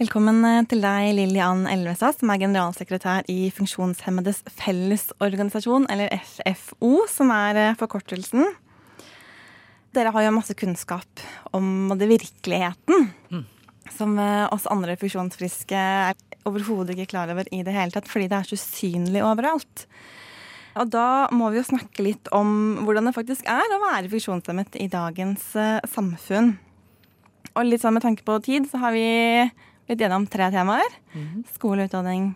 Velkommen 0.00 0.38
eh, 0.48 0.62
til 0.70 0.80
deg, 0.80 1.10
Lillian 1.18 1.66
Elvestad, 1.68 2.16
som 2.16 2.30
er 2.32 2.40
generalsekretær 2.40 3.26
i 3.28 3.50
Funksjonshemmedes 3.52 4.38
Fellesorganisasjon, 4.56 5.84
eller 5.92 6.08
FFO, 6.16 7.02
som 7.12 7.28
er 7.34 7.58
eh, 7.60 7.74
forkortelsen. 7.76 8.46
Dere 9.92 10.14
har 10.14 10.24
jo 10.24 10.30
masse 10.32 10.56
kunnskap 10.56 11.20
om 11.52 11.92
det 12.00 12.08
virkeligheten, 12.08 13.10
mm. 13.34 13.42
som 13.92 14.16
eh, 14.16 14.46
oss 14.48 14.64
andre 14.72 14.96
funksjonsfriske 14.96 15.76
er 15.76 16.16
overhodet 16.48 16.96
ikke 16.96 17.10
klar 17.12 17.34
over 17.34 17.50
i 17.52 17.60
det 17.60 17.74
hele 17.76 17.92
tatt, 17.92 18.08
fordi 18.08 18.30
det 18.32 18.38
er 18.38 18.48
så 18.48 18.56
usynlig 18.56 19.20
overalt. 19.28 19.84
Og 20.80 20.88
da 20.88 21.26
må 21.36 21.50
vi 21.52 21.60
jo 21.60 21.66
snakke 21.68 22.06
litt 22.06 22.30
om 22.32 22.78
hvordan 22.86 23.10
det 23.10 23.18
faktisk 23.18 23.44
er 23.44 23.76
å 23.76 23.82
være 23.82 24.08
funksjonshemmet 24.14 24.80
i 24.80 24.88
dagens 24.88 25.50
samfunn. 25.92 26.54
Og 27.52 27.68
litt 27.68 27.84
sånn 27.84 27.92
med 27.98 28.06
tanke 28.06 28.24
på 28.24 28.38
tid, 28.40 28.64
så 28.72 28.80
har 28.80 28.96
vi 28.96 29.04
litt 29.90 30.02
gjennom 30.02 30.26
tre 30.30 30.48
temaer. 30.54 30.98
Mm. 31.14 31.42
Skole, 31.54 31.86
utdanning, 31.88 32.32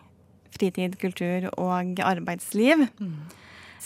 fritid, 0.55 0.97
kultur 1.01 1.49
og 1.55 2.01
arbeidsliv. 2.05 2.87
Mm. 2.99 3.19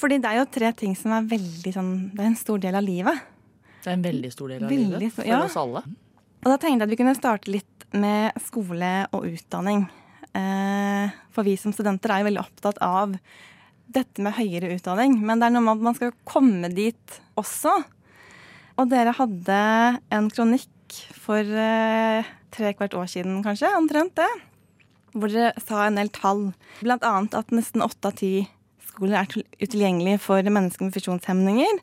Fordi 0.00 0.20
det 0.22 0.30
er 0.30 0.40
jo 0.40 0.48
tre 0.54 0.72
ting 0.76 0.94
som 0.96 1.12
er 1.16 1.26
veldig 1.28 1.72
sånn 1.74 1.90
Det 2.14 2.22
er 2.22 2.30
en 2.30 2.38
stor 2.38 2.60
del 2.62 2.78
av 2.78 2.86
livet. 2.86 3.26
Det 3.80 3.90
er 3.90 3.96
en 3.98 4.04
veldig 4.04 4.30
stor 4.32 4.52
del 4.52 4.64
av 4.64 4.70
veldig, 4.70 4.98
livet 5.00 5.16
for 5.16 5.28
ja. 5.28 5.42
oss 5.44 5.56
alle. 5.60 5.82
Og 6.40 6.48
da 6.48 6.56
tenkte 6.56 6.84
jeg 6.84 6.86
at 6.86 6.92
vi 6.92 6.98
kunne 7.00 7.16
starte 7.18 7.52
litt 7.52 7.86
med 7.96 8.36
skole 8.44 8.92
og 9.16 9.26
utdanning. 9.28 9.86
Eh, 10.36 11.16
for 11.34 11.46
vi 11.46 11.56
som 11.58 11.74
studenter 11.74 12.12
er 12.12 12.22
jo 12.22 12.28
veldig 12.30 12.42
opptatt 12.44 12.78
av 12.84 13.16
dette 13.90 14.22
med 14.22 14.36
høyere 14.36 14.70
utdanning. 14.76 15.18
Men 15.24 15.40
det 15.40 15.48
er 15.48 15.56
noe 15.56 15.66
med 15.66 15.80
at 15.80 15.86
man 15.88 15.96
skal 15.98 16.14
komme 16.28 16.70
dit 16.72 17.20
også. 17.40 17.74
Og 18.80 18.92
dere 18.92 19.16
hadde 19.16 19.62
en 20.14 20.30
kronikk 20.32 20.70
for 21.16 21.40
eh, 21.40 22.30
tre 22.54 22.72
kvart 22.76 22.96
år 22.98 23.10
siden, 23.10 23.42
kanskje, 23.44 23.70
omtrent 23.78 24.16
det. 24.18 24.30
Hvor 25.14 25.30
dere 25.32 25.52
sa 25.62 25.86
en 25.86 25.98
del 25.98 26.10
tall. 26.14 26.50
Annet 26.86 27.34
at 27.34 27.54
nesten 27.54 27.82
åtte 27.82 28.10
av 28.10 28.18
ti 28.20 28.34
skoler 28.90 29.22
er 29.22 29.44
utilgjengelige 29.62 30.20
for 30.22 30.44
mennesker 30.44 30.86
med 30.86 30.94
funksjonshemninger. 30.94 31.80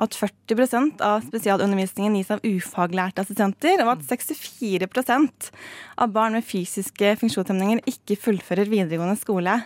At 0.00 0.16
40% 0.16 1.02
av 1.04 1.24
spesialundervisningen 1.26 2.16
gis 2.18 2.30
av 2.32 2.44
ufaglærte 2.46 3.24
assistenter. 3.24 3.82
Og 3.84 3.96
at 3.96 4.06
64% 4.06 5.50
av 6.00 6.14
barn 6.14 6.38
med 6.38 6.46
fysiske 6.46 7.16
funksjonshemninger 7.20 7.82
ikke 7.90 8.18
fullfører 8.20 8.70
videregående 8.70 9.18
skole. 9.20 9.58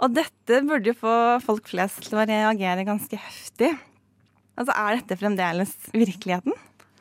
Og 0.00 0.16
dette 0.16 0.62
burde 0.64 0.92
jo 0.92 0.98
få 1.02 1.14
folk 1.44 1.68
flest 1.68 2.08
til 2.08 2.18
å 2.18 2.26
reagere 2.28 2.88
ganske 2.88 3.20
heftig. 3.20 3.74
Altså, 4.56 4.72
Er 4.72 5.00
dette 5.00 5.20
fremdeles 5.20 5.76
virkeligheten? 5.92 6.56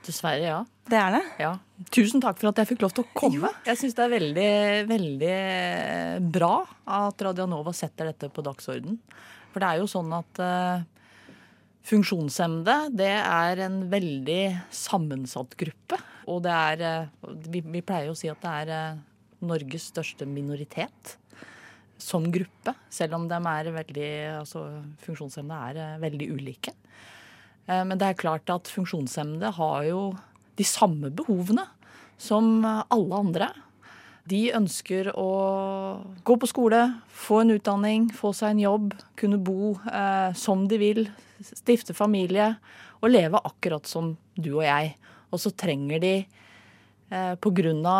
Dessverre, 0.10 0.46
ja. 0.46 0.60
Det 0.90 0.98
er 0.98 1.14
det? 1.14 1.24
Ja. 1.38 1.52
Tusen 1.94 2.22
takk 2.24 2.40
for 2.42 2.50
at 2.50 2.60
jeg 2.62 2.72
fikk 2.72 2.84
lov 2.84 2.94
til 2.98 3.06
å 3.06 3.12
komme. 3.14 3.52
Jeg 3.68 3.78
syns 3.78 3.96
det 3.98 4.06
er 4.06 4.14
veldig, 4.16 4.54
veldig 4.90 5.36
bra 6.34 6.54
at 7.00 7.22
Radianova 7.28 7.74
setter 7.78 8.10
dette 8.10 8.32
på 8.34 8.44
dagsorden. 8.46 8.98
For 9.54 9.62
det 9.62 9.70
er 9.70 9.84
jo 9.84 9.90
sånn 9.90 10.10
at 10.18 10.42
uh, 10.42 10.82
funksjonshemmede, 11.90 12.78
det 12.98 13.14
er 13.20 13.64
en 13.68 13.84
veldig 13.92 14.42
sammensatt 14.74 15.54
gruppe. 15.60 16.02
Og 16.30 16.42
det 16.46 16.58
er 16.58 16.84
uh, 17.06 17.30
vi, 17.46 17.62
vi, 17.62 17.86
pleier 17.86 18.10
å 18.10 18.18
si 18.18 18.32
at 18.32 18.42
det 18.42 18.56
er 18.64 18.74
uh, 18.74 19.00
Norges 19.46 19.92
største 19.94 20.26
minoritet 20.30 21.16
som 22.02 22.26
gruppe. 22.34 22.74
Selv 22.90 23.20
om 23.20 23.30
de 23.30 23.38
er 23.38 23.72
veldig 23.76 24.12
Altså 24.40 24.66
funksjonshemmede 25.06 25.86
er 25.94 26.02
veldig 26.02 26.34
ulike. 26.34 26.74
Men 27.68 28.00
det 28.00 28.08
er 28.08 28.18
klart 28.18 28.50
at 28.50 28.70
funksjonshemmede 28.72 29.52
har 29.60 29.84
jo 29.86 30.00
de 30.58 30.66
samme 30.66 31.12
behovene 31.14 31.68
som 32.18 32.64
alle 32.66 33.20
andre. 33.20 33.50
De 34.30 34.50
ønsker 34.54 35.10
å 35.18 35.30
gå 36.28 36.36
på 36.38 36.50
skole, 36.50 36.82
få 37.10 37.42
en 37.44 37.56
utdanning, 37.56 38.10
få 38.14 38.32
seg 38.36 38.54
en 38.54 38.64
jobb, 38.66 38.92
kunne 39.18 39.40
bo 39.42 39.74
eh, 39.90 40.36
som 40.38 40.68
de 40.70 40.78
vil, 40.82 41.06
stifte 41.42 41.96
familie 41.98 42.52
og 43.00 43.14
leve 43.14 43.40
akkurat 43.48 43.88
som 43.90 44.14
du 44.36 44.52
og 44.60 44.66
jeg. 44.68 44.92
Og 45.32 45.42
så 45.42 45.54
trenger 45.56 46.04
de 46.04 46.14
eh, 46.20 47.34
Pga. 47.42 47.96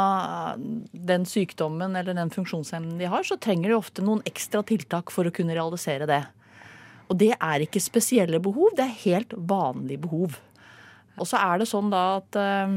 den 0.92 1.26
sykdommen 1.26 1.96
eller 1.96 2.18
den 2.18 2.34
funksjonshemmen 2.34 3.00
de 3.00 3.10
har, 3.10 3.26
så 3.26 3.40
trenger 3.40 3.72
de 3.72 3.80
ofte 3.80 4.06
noen 4.06 4.22
ekstra 4.30 4.62
tiltak 4.62 5.14
for 5.16 5.26
å 5.26 5.34
kunne 5.34 5.58
realisere 5.58 6.10
det. 6.10 6.24
Og 7.10 7.18
det 7.18 7.34
er 7.36 7.66
ikke 7.66 7.82
spesielle 7.82 8.42
behov, 8.44 8.76
det 8.78 8.86
er 8.86 9.04
helt 9.04 9.34
vanlige 9.36 10.04
behov. 10.06 10.38
Og 11.20 11.28
så 11.28 11.40
er 11.42 11.60
det 11.60 11.70
sånn 11.70 11.90
da 11.92 12.04
at 12.20 12.38
eh, 12.40 12.76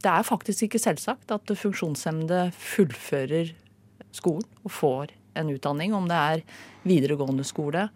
det 0.00 0.12
er 0.12 0.26
faktisk 0.26 0.66
ikke 0.66 0.80
selvsagt 0.80 1.32
at 1.34 1.52
funksjonshemmede 1.60 2.48
fullfører 2.56 3.52
skolen 4.16 4.48
og 4.64 4.72
får 4.74 5.12
en 5.38 5.50
utdanning, 5.52 5.92
om 5.94 6.08
det 6.10 6.16
er 6.16 6.42
videregående 6.88 7.44
skole 7.46 7.88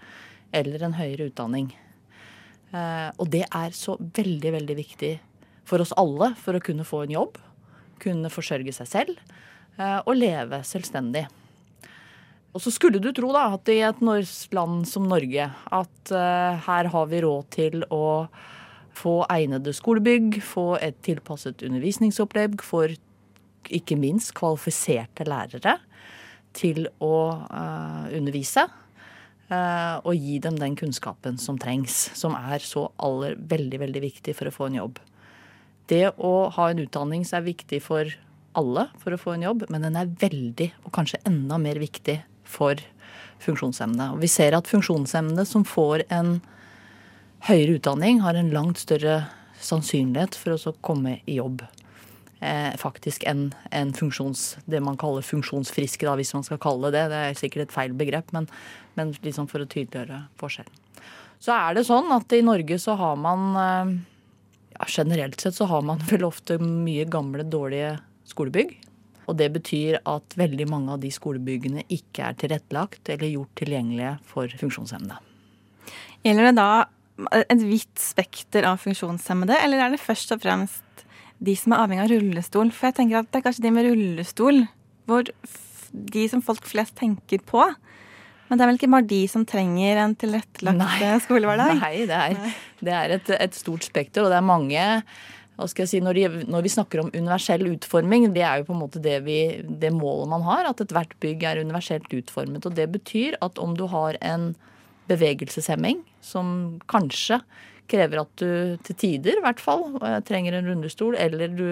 eller 0.54 0.84
en 0.84 0.98
høyere 0.98 1.30
utdanning. 1.30 1.72
Eh, 2.74 3.08
og 3.18 3.30
det 3.32 3.44
er 3.48 3.74
så 3.74 3.96
veldig, 3.98 4.52
veldig 4.58 4.76
viktig 4.78 5.14
for 5.66 5.82
oss 5.82 5.94
alle 6.00 6.32
for 6.38 6.56
å 6.56 6.62
kunne 6.62 6.86
få 6.86 7.04
en 7.04 7.16
jobb, 7.16 7.40
kunne 8.02 8.30
forsørge 8.32 8.74
seg 8.76 8.90
selv 8.90 9.16
eh, 9.78 10.00
og 10.04 10.14
leve 10.18 10.60
selvstendig. 10.66 11.24
Og 12.54 12.62
så 12.62 12.70
skulle 12.70 13.00
du 13.02 13.10
tro 13.10 13.32
da 13.34 13.48
at 13.56 13.68
i 13.72 13.80
et 13.82 14.02
land 14.54 14.84
som 14.86 15.08
Norge 15.10 15.48
at 15.74 16.12
her 16.14 16.90
har 16.92 17.08
vi 17.10 17.22
råd 17.24 17.48
til 17.50 17.82
å 17.90 18.28
få 18.94 19.24
egnede 19.32 19.74
skolebygg, 19.74 20.38
få 20.38 20.76
et 20.78 21.00
tilpasset 21.02 21.64
undervisningsopplegg 21.66 22.62
for 22.62 22.94
ikke 23.72 23.98
minst 23.98 24.34
kvalifiserte 24.36 25.26
lærere 25.28 25.78
til 26.54 26.86
å 27.02 27.16
uh, 27.48 28.06
undervise. 28.14 28.66
Uh, 29.50 30.00
og 30.08 30.16
gi 30.16 30.38
dem 30.40 30.56
den 30.56 30.76
kunnskapen 30.78 31.36
som 31.40 31.58
trengs, 31.60 31.92
som 32.16 32.36
er 32.38 32.64
så 32.64 32.86
aller 33.02 33.36
veldig, 33.36 33.82
veldig 33.82 34.02
viktig 34.06 34.34
for 34.38 34.48
å 34.48 34.54
få 34.54 34.70
en 34.70 34.78
jobb. 34.78 35.00
Det 35.90 36.06
å 36.16 36.34
ha 36.54 36.70
en 36.70 36.80
utdanning 36.80 37.26
som 37.28 37.42
er 37.42 37.50
viktig 37.50 37.82
for 37.84 38.08
alle 38.56 38.86
for 39.02 39.12
å 39.12 39.20
få 39.20 39.34
en 39.34 39.44
jobb, 39.44 39.66
men 39.68 39.84
den 39.84 39.98
er 40.00 40.08
veldig, 40.08 40.70
og 40.86 40.94
kanskje 40.96 41.20
enda 41.28 41.58
mer 41.60 41.80
viktig, 41.82 42.16
for 42.54 42.80
funksjonshemmede. 43.44 44.12
Og 44.14 44.22
vi 44.24 44.30
ser 44.30 44.56
at 44.56 44.70
funksjonshemmede 44.70 45.44
som 45.48 45.66
får 45.68 46.06
en 46.14 46.38
høyere 47.48 47.78
utdanning 47.78 48.22
har 48.24 48.38
en 48.38 48.52
langt 48.54 48.80
større 48.80 49.24
sannsynlighet 49.64 50.36
for 50.38 50.56
å 50.56 50.76
komme 50.84 51.18
i 51.26 51.38
jobb. 51.38 51.64
Eh, 52.44 52.72
faktisk 52.80 53.24
enn 53.28 53.46
en 53.72 53.92
funksjons, 53.96 54.56
det 54.68 54.80
man 54.84 54.98
kaller 55.00 55.24
funksjonsfriske, 55.24 56.04
da, 56.04 56.16
hvis 56.18 56.34
man 56.36 56.44
skal 56.44 56.60
kalle 56.60 56.90
det 56.92 57.06
det. 57.12 57.20
Er 57.30 57.38
sikkert 57.38 57.68
et 57.68 57.76
feil 57.76 57.94
begrep, 57.96 58.32
men, 58.36 58.48
men 58.98 59.14
liksom 59.24 59.48
for 59.50 59.64
å 59.64 59.68
tydeliggjøre 59.68 60.24
forskjellen. 60.40 60.80
Så 61.44 61.52
er 61.56 61.76
det 61.76 61.86
sånn 61.88 62.08
at 62.14 62.32
i 62.32 62.44
Norge 62.44 62.78
så 62.80 62.96
har 63.00 63.16
man 63.20 63.46
eh, 63.60 63.94
ja, 64.74 64.88
Generelt 64.90 65.40
sett 65.40 65.56
så 65.56 65.68
har 65.70 65.84
man 65.86 66.02
vel 66.10 66.26
ofte 66.26 66.58
mye 66.60 67.06
gamle, 67.08 67.46
dårlige 67.48 67.96
skolebygg. 68.28 68.76
Og 69.24 69.38
det 69.38 69.50
betyr 69.54 70.00
at 70.04 70.36
veldig 70.36 70.66
mange 70.70 70.94
av 70.94 71.00
de 71.02 71.10
skolebyggene 71.14 71.86
ikke 71.92 72.28
er 72.28 72.36
tilrettelagt 72.40 73.08
eller 73.12 73.32
gjort 73.32 73.54
tilgjengelige 73.60 74.16
for 74.28 74.58
funksjonshemmede. 74.60 75.20
Gjelder 76.24 76.50
det 76.50 76.56
da 76.58 76.70
et 77.44 77.62
vidt 77.62 78.00
spekter 78.00 78.66
av 78.66 78.80
funksjonshemmede, 78.82 79.56
eller 79.62 79.84
er 79.84 79.94
det 79.94 80.02
først 80.02 80.34
og 80.34 80.42
fremst 80.42 81.04
de 81.44 81.54
som 81.58 81.74
er 81.74 81.84
avhengig 81.84 82.06
av 82.06 82.14
rullestol? 82.14 82.72
For 82.74 82.90
jeg 82.90 82.98
tenker 82.98 83.20
at 83.20 83.30
det 83.30 83.40
er 83.40 83.46
kanskje 83.48 83.66
de 83.66 83.74
med 83.74 83.88
rullestol 83.88 84.64
hvor 85.08 85.28
de 85.94 86.24
som 86.30 86.42
folk 86.42 86.64
flest 86.66 86.96
tenker 86.98 87.42
på. 87.46 87.62
Men 88.48 88.58
det 88.58 88.64
er 88.64 88.70
vel 88.70 88.80
ikke 88.80 88.92
bare 88.92 89.08
de 89.08 89.20
som 89.30 89.44
trenger 89.48 90.00
en 90.02 90.16
tilrettelagt 90.18 90.80
Nei. 90.80 91.12
skolehverdag? 91.24 91.78
Nei, 91.80 91.94
det 92.08 92.18
er, 92.18 92.58
det 92.84 92.96
er 92.98 93.14
et, 93.16 93.30
et, 93.38 93.56
stort 93.56 93.86
spekter, 93.86 94.24
og 94.24 94.32
det 94.32 94.40
er 94.40 94.46
mange 94.46 94.84
si, 95.86 96.00
når, 96.02 96.14
de, 96.14 96.44
når, 96.50 96.62
vi 96.66 96.72
snakker 96.72 97.00
om 97.00 97.10
universell 97.14 97.66
utforming, 97.70 98.32
det 98.34 98.42
er 98.42 98.60
jo 98.60 98.68
på 98.70 98.74
en 98.74 98.82
måte 98.82 99.02
det, 99.02 99.20
vi, 99.26 99.62
det 99.64 99.92
målet 99.94 100.32
man 100.32 100.42
har, 100.42 100.70
at 100.70 100.80
ethvert 100.82 101.14
bygg 101.22 101.44
er 101.46 101.62
universelt 101.62 102.10
utformet. 102.10 102.66
Og 102.66 102.74
det 102.74 102.88
betyr 102.90 103.38
at 103.44 103.60
om 103.62 103.76
du 103.78 103.86
har 103.92 104.18
en 104.20 104.52
bevegelseshemming, 105.10 106.00
som 106.24 106.80
kanskje 106.90 107.40
krever 107.90 108.22
at 108.22 108.32
du 108.40 108.80
til 108.86 108.96
tider 108.96 109.38
i 109.38 109.44
hvert 109.44 109.60
fall 109.60 109.98
eh, 110.00 110.18
trenger 110.24 110.56
en 110.56 110.70
rundestol, 110.70 111.16
eller 111.20 111.52
du, 111.52 111.68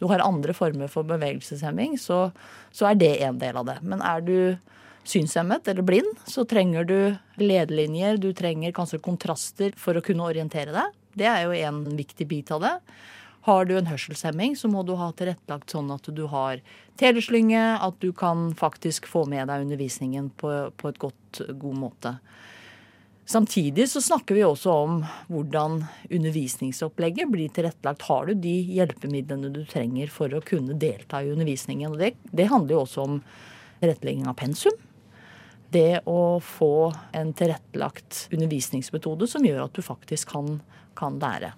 du 0.00 0.08
har 0.10 0.24
andre 0.24 0.54
former 0.56 0.90
for 0.90 1.06
bevegelseshemming, 1.06 1.94
så, 2.02 2.26
så 2.74 2.90
er 2.90 2.98
det 2.98 3.14
en 3.22 3.38
del 3.38 3.60
av 3.60 3.68
det. 3.70 3.78
Men 3.86 4.02
er 4.02 4.24
du 4.26 4.36
synshemmet 5.08 5.66
eller 5.70 5.86
blind, 5.86 6.10
så 6.26 6.44
trenger 6.48 6.86
du 6.86 6.98
ledelinjer, 7.40 8.20
du 8.22 8.32
trenger 8.36 8.74
kanskje 8.74 9.02
kontraster 9.02 9.74
for 9.78 9.98
å 9.98 10.04
kunne 10.04 10.26
orientere 10.26 10.74
deg. 10.74 10.98
Det 11.18 11.28
er 11.28 11.46
jo 11.46 11.56
en 11.68 11.82
viktig 11.98 12.26
bit 12.28 12.52
av 12.54 12.62
det. 12.64 12.76
Har 13.42 13.66
du 13.66 13.74
en 13.74 13.88
hørselshemming, 13.90 14.54
så 14.54 14.70
må 14.70 14.84
du 14.86 14.94
ha 15.00 15.08
tilrettelagt 15.18 15.74
sånn 15.74 15.90
at 15.90 16.06
du 16.14 16.26
har 16.30 16.60
teleslynge, 17.00 17.62
at 17.82 17.96
du 17.98 18.12
kan 18.14 18.52
faktisk 18.54 19.08
få 19.10 19.24
med 19.26 19.50
deg 19.50 19.64
undervisningen 19.64 20.28
på, 20.38 20.52
på 20.78 20.92
et 20.92 21.00
godt, 21.02 21.42
god 21.58 21.78
måte. 21.80 22.16
Samtidig 23.32 23.88
så 23.90 24.02
snakker 24.02 24.36
vi 24.36 24.44
også 24.46 24.72
om 24.84 25.00
hvordan 25.30 25.80
undervisningsopplegget 26.10 27.30
blir 27.32 27.50
tilrettelagt. 27.54 28.04
Har 28.06 28.26
du 28.28 28.34
de 28.34 28.54
hjelpemidlene 28.76 29.50
du 29.54 29.62
trenger 29.66 30.10
for 30.12 30.30
å 30.34 30.42
kunne 30.46 30.76
delta 30.78 31.22
i 31.22 31.30
undervisningen? 31.34 31.94
Og 31.94 32.02
det, 32.02 32.12
det 32.30 32.50
handler 32.50 32.76
jo 32.76 32.82
også 32.84 33.06
om 33.06 33.20
tilrettelegging 33.80 34.28
av 34.30 34.36
pensum. 34.38 34.76
Det 35.72 36.02
å 36.06 36.36
få 36.44 36.92
en 37.16 37.32
tilrettelagt 37.34 38.26
undervisningsmetode 38.34 39.30
som 39.30 39.46
gjør 39.46 39.64
at 39.64 39.74
du 39.78 39.82
faktisk 39.86 40.34
kan, 40.34 40.58
kan 40.98 41.18
lære. 41.22 41.54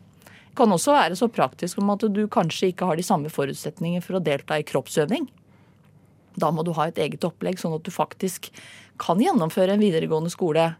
Kan 0.54 0.72
også 0.74 0.94
være 0.94 1.18
så 1.18 1.28
praktisk 1.32 1.80
om 1.82 1.90
at 1.94 2.04
du 2.14 2.24
kanskje 2.30 2.70
ikke 2.70 2.86
har 2.86 2.98
de 2.98 3.06
samme 3.06 3.32
forutsetninger 3.32 4.04
for 4.04 4.18
å 4.18 4.22
delta 4.22 4.58
i 4.60 4.66
kroppsøving. 4.66 5.26
Da 6.38 6.50
må 6.54 6.64
du 6.66 6.72
ha 6.78 6.88
et 6.88 6.98
eget 6.98 7.24
opplegg, 7.26 7.58
sånn 7.60 7.76
at 7.76 7.86
du 7.86 7.92
faktisk 7.94 8.50
kan 9.02 9.22
gjennomføre 9.22 9.74
en 9.74 9.82
videregående 9.82 10.32
skole 10.32 10.72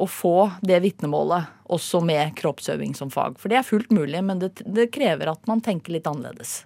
og 0.00 0.08
få 0.08 0.36
det 0.64 0.78
vitnemålet 0.84 1.50
også 1.72 2.00
med 2.04 2.32
kroppsøving 2.38 2.94
som 2.96 3.12
fag. 3.12 3.36
For 3.40 3.52
det 3.52 3.60
er 3.60 3.68
fullt 3.68 3.92
mulig, 3.92 4.22
men 4.24 4.40
det, 4.40 4.54
det 4.64 4.90
krever 4.94 5.32
at 5.32 5.44
man 5.50 5.60
tenker 5.64 5.94
litt 5.94 6.08
annerledes. 6.08 6.62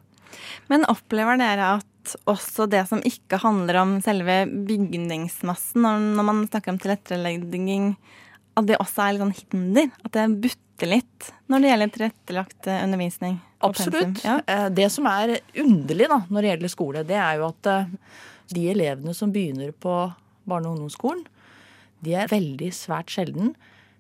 Men 0.71 0.87
opplever 0.91 1.39
dere 1.39 1.75
at 1.79 2.15
også 2.31 2.67
det 2.71 2.85
som 2.91 3.03
ikke 3.07 3.41
handler 3.43 3.81
om 3.81 3.97
selve 4.05 4.45
bygningsmassen, 4.69 5.87
når 6.17 6.29
man 6.31 6.45
snakker 6.47 6.75
om 6.75 6.81
tilrettelegging, 6.83 7.95
at 8.55 8.69
det 8.69 8.79
også 8.79 9.03
er 9.03 9.17
litt 9.17 9.25
sånn 9.25 9.39
hinder? 9.41 9.91
At 10.05 10.15
det 10.15 10.27
butter 10.75 10.91
litt 10.91 11.33
når 11.47 11.61
det 11.61 11.69
gjelder 11.69 11.93
tilrettelagt 11.95 12.67
eh, 12.67 12.85
undervisning? 12.85 13.39
Absolutt. 13.61 14.25
Ja. 14.25 14.41
Eh, 14.47 14.71
det 14.71 14.91
som 14.91 15.07
er 15.07 15.39
underlig 15.55 16.09
da, 16.09 16.23
når 16.29 16.43
det 16.43 16.49
gjelder 16.49 16.73
skole, 16.73 17.05
det 17.05 17.17
er 17.17 17.39
jo 17.39 17.49
at 17.49 17.67
eh, 17.67 17.87
de 18.55 18.67
elevene 18.71 19.15
som 19.15 19.33
begynner 19.33 19.73
på 19.73 20.13
barne- 20.45 20.69
og 20.69 20.77
ungdomsskolen, 20.77 21.25
de 22.05 22.15
er 22.15 22.29
veldig 22.29 22.73
svært 22.75 23.11
sjelden 23.11 23.55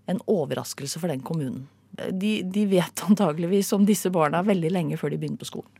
en 0.06 0.21
overraskelse 0.29 1.00
for 1.00 1.09
den 1.09 1.23
kommunen. 1.25 1.69
De, 1.94 2.43
de, 2.43 2.67
vet 2.67 3.05
antageligvis 3.06 3.73
om 3.73 3.87
disse 3.87 4.11
barna 4.11 4.43
veldig 4.43 4.73
lenge 4.75 4.99
før 4.99 5.15
de 5.15 5.21
begynner 5.23 5.41
på 5.41 5.49
skolen. 5.49 5.71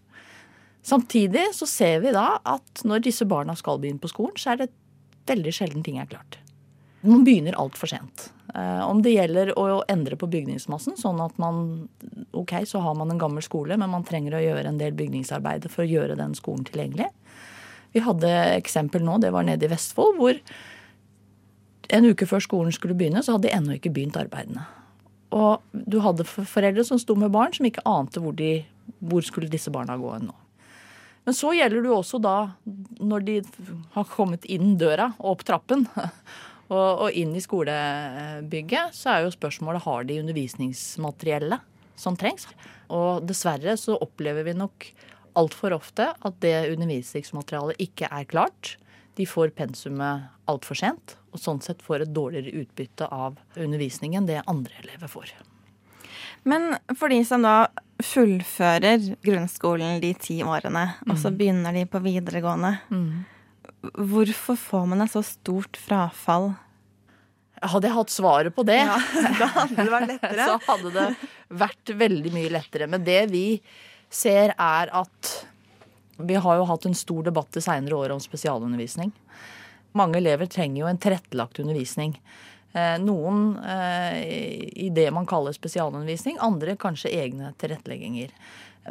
Samtidig 0.85 1.49
så 1.57 1.67
ser 1.67 2.01
vi 2.05 2.13
da 2.15 2.39
at 2.45 2.85
når 2.85 3.03
disse 3.05 3.25
barna 3.29 3.57
skal 3.57 3.81
begynne 3.81 4.01
på 4.01 4.13
skolen, 4.13 4.37
så 4.39 4.53
er 4.53 4.63
det 4.63 4.71
veldig 5.27 5.53
sjelden 5.57 5.85
ting 5.85 5.99
er 5.99 6.09
klart. 6.09 6.39
Man 7.05 7.25
begynner 7.25 7.57
altfor 7.61 7.91
sent. 7.91 8.29
Eh, 8.55 8.83
om 8.87 9.01
det 9.03 9.17
gjelder 9.17 9.51
å 9.59 9.83
endre 9.91 10.17
på 10.19 10.29
bygningsmassen, 10.31 10.95
sånn 11.01 11.19
at 11.25 11.39
man 11.43 11.89
Ok, 12.35 12.53
så 12.67 12.81
har 12.83 12.95
man 12.99 13.11
en 13.11 13.19
gammel 13.19 13.43
skole, 13.47 13.77
men 13.79 13.91
man 13.91 14.05
trenger 14.07 14.35
å 14.35 14.43
gjøre 14.43 14.71
en 14.71 14.79
del 14.79 14.95
bygningsarbeid 14.99 15.69
for 15.71 15.85
å 15.85 15.91
gjøre 15.91 16.17
den 16.19 16.35
skolen 16.35 16.65
tilgjengelig. 16.67 17.07
Vi 17.95 18.03
hadde 18.03 18.31
eksempel 18.57 19.05
nå, 19.07 19.21
det 19.23 19.31
var 19.31 19.47
nede 19.47 19.69
i 19.69 19.71
Vestfold, 19.71 20.19
hvor 20.19 20.41
en 21.95 22.09
uke 22.11 22.27
før 22.27 22.43
skolen 22.43 22.75
skulle 22.75 22.97
begynne, 22.99 23.23
så 23.23 23.37
hadde 23.37 23.47
de 23.47 23.55
ennå 23.55 23.77
ikke 23.77 23.93
begynt 23.95 24.19
arbeidene. 24.19 24.67
Og 25.35 25.63
du 25.73 26.01
hadde 26.03 26.27
foreldre 26.27 26.83
som 26.87 26.99
sto 26.99 27.15
med 27.19 27.33
barn 27.35 27.55
som 27.55 27.69
ikke 27.71 27.87
ante 27.87 28.23
hvor, 28.23 28.35
de, 28.39 28.65
hvor 28.99 29.23
skulle 29.27 29.51
disse 29.51 29.71
barna 29.75 29.97
gå 30.01 30.11
nå. 30.25 30.35
Men 31.25 31.39
så 31.39 31.55
gjelder 31.57 31.81
det 31.81 31.89
jo 31.89 32.01
også 32.01 32.21
da, 32.21 32.37
når 33.01 33.25
de 33.31 33.39
har 33.95 34.11
kommet 34.11 34.45
inn 34.51 34.75
døra 34.81 35.13
og 35.17 35.37
opp 35.37 35.47
trappen 35.49 35.87
og, 36.71 37.05
og 37.07 37.17
inn 37.17 37.35
i 37.37 37.43
skolebygget, 37.45 38.95
så 38.97 39.15
er 39.15 39.25
jo 39.25 39.35
spørsmålet 39.35 39.85
har 39.85 40.07
de 40.09 40.21
undervisningsmateriellet 40.23 41.73
som 42.01 42.17
trengs. 42.19 42.47
Og 42.93 43.25
dessverre 43.29 43.77
så 43.81 43.99
opplever 44.01 44.47
vi 44.47 44.57
nok 44.57 44.89
altfor 45.39 45.75
ofte 45.77 46.11
at 46.15 46.41
det 46.45 46.57
undervisningsmaterialet 46.73 47.81
ikke 47.83 48.09
er 48.11 48.29
klart. 48.31 48.77
De 49.19 49.27
får 49.29 49.55
pensumet 49.59 50.31
altfor 50.51 50.79
sent, 50.79 51.17
og 51.35 51.43
sånn 51.43 51.63
sett 51.65 51.83
får 51.83 52.05
et 52.05 52.15
dårligere 52.15 52.65
utbytte 52.65 53.09
av 53.13 53.39
undervisningen 53.57 54.27
det 54.31 54.43
andre 54.51 54.75
elever 54.83 55.11
får. 55.11 55.35
Men 56.45 56.75
for 56.99 57.13
de 57.13 57.23
som 57.25 57.45
da 57.45 57.69
fullfører 58.05 59.15
grunnskolen 59.25 60.01
de 60.03 60.13
ti 60.21 60.41
årene, 60.45 60.91
mm. 60.99 61.13
og 61.13 61.17
så 61.17 61.31
mm. 61.33 61.39
begynner 61.39 61.77
de 61.77 61.87
på 61.89 62.03
videregående, 62.05 62.75
mm. 62.91 63.07
Hvorfor 63.93 64.59
får 64.59 64.87
man 64.91 65.05
et 65.05 65.13
så 65.13 65.23
stort 65.27 65.79
frafall? 65.81 66.53
Hadde 67.65 67.89
jeg 67.89 67.97
hatt 67.97 68.13
svaret 68.13 68.55
på 68.55 68.65
det, 68.67 68.81
ja, 68.83 68.99
da 69.41 69.49
hadde 69.55 69.79
det 69.79 69.91
vært 69.93 70.11
lettere. 70.13 70.47
så 70.51 70.59
hadde 70.67 70.95
det 70.95 71.09
vært 71.65 71.93
veldig 72.05 72.33
mye 72.35 72.53
lettere. 72.53 72.89
Men 72.91 73.05
det 73.07 73.21
vi 73.33 73.47
ser, 74.13 74.55
er 74.55 74.93
at 74.95 75.35
vi 76.19 76.39
har 76.39 76.61
jo 76.61 76.67
hatt 76.69 76.87
en 76.87 76.97
stor 76.97 77.25
debatt 77.27 77.55
de 77.57 77.63
seinere 77.65 77.97
år 77.99 78.15
om 78.15 78.23
spesialundervisning. 78.23 79.11
Mange 79.99 80.19
elever 80.21 80.51
trenger 80.51 80.83
jo 80.83 80.91
en 80.91 81.01
tilrettelagt 81.01 81.59
undervisning. 81.63 82.15
Eh, 82.75 82.97
noen 83.03 83.55
eh, 83.63 84.21
i 84.85 84.91
det 84.95 85.09
man 85.15 85.27
kaller 85.31 85.55
spesialundervisning, 85.55 86.41
andre 86.43 86.77
kanskje 86.79 87.13
egne 87.15 87.53
tilrettelegginger. 87.63 88.33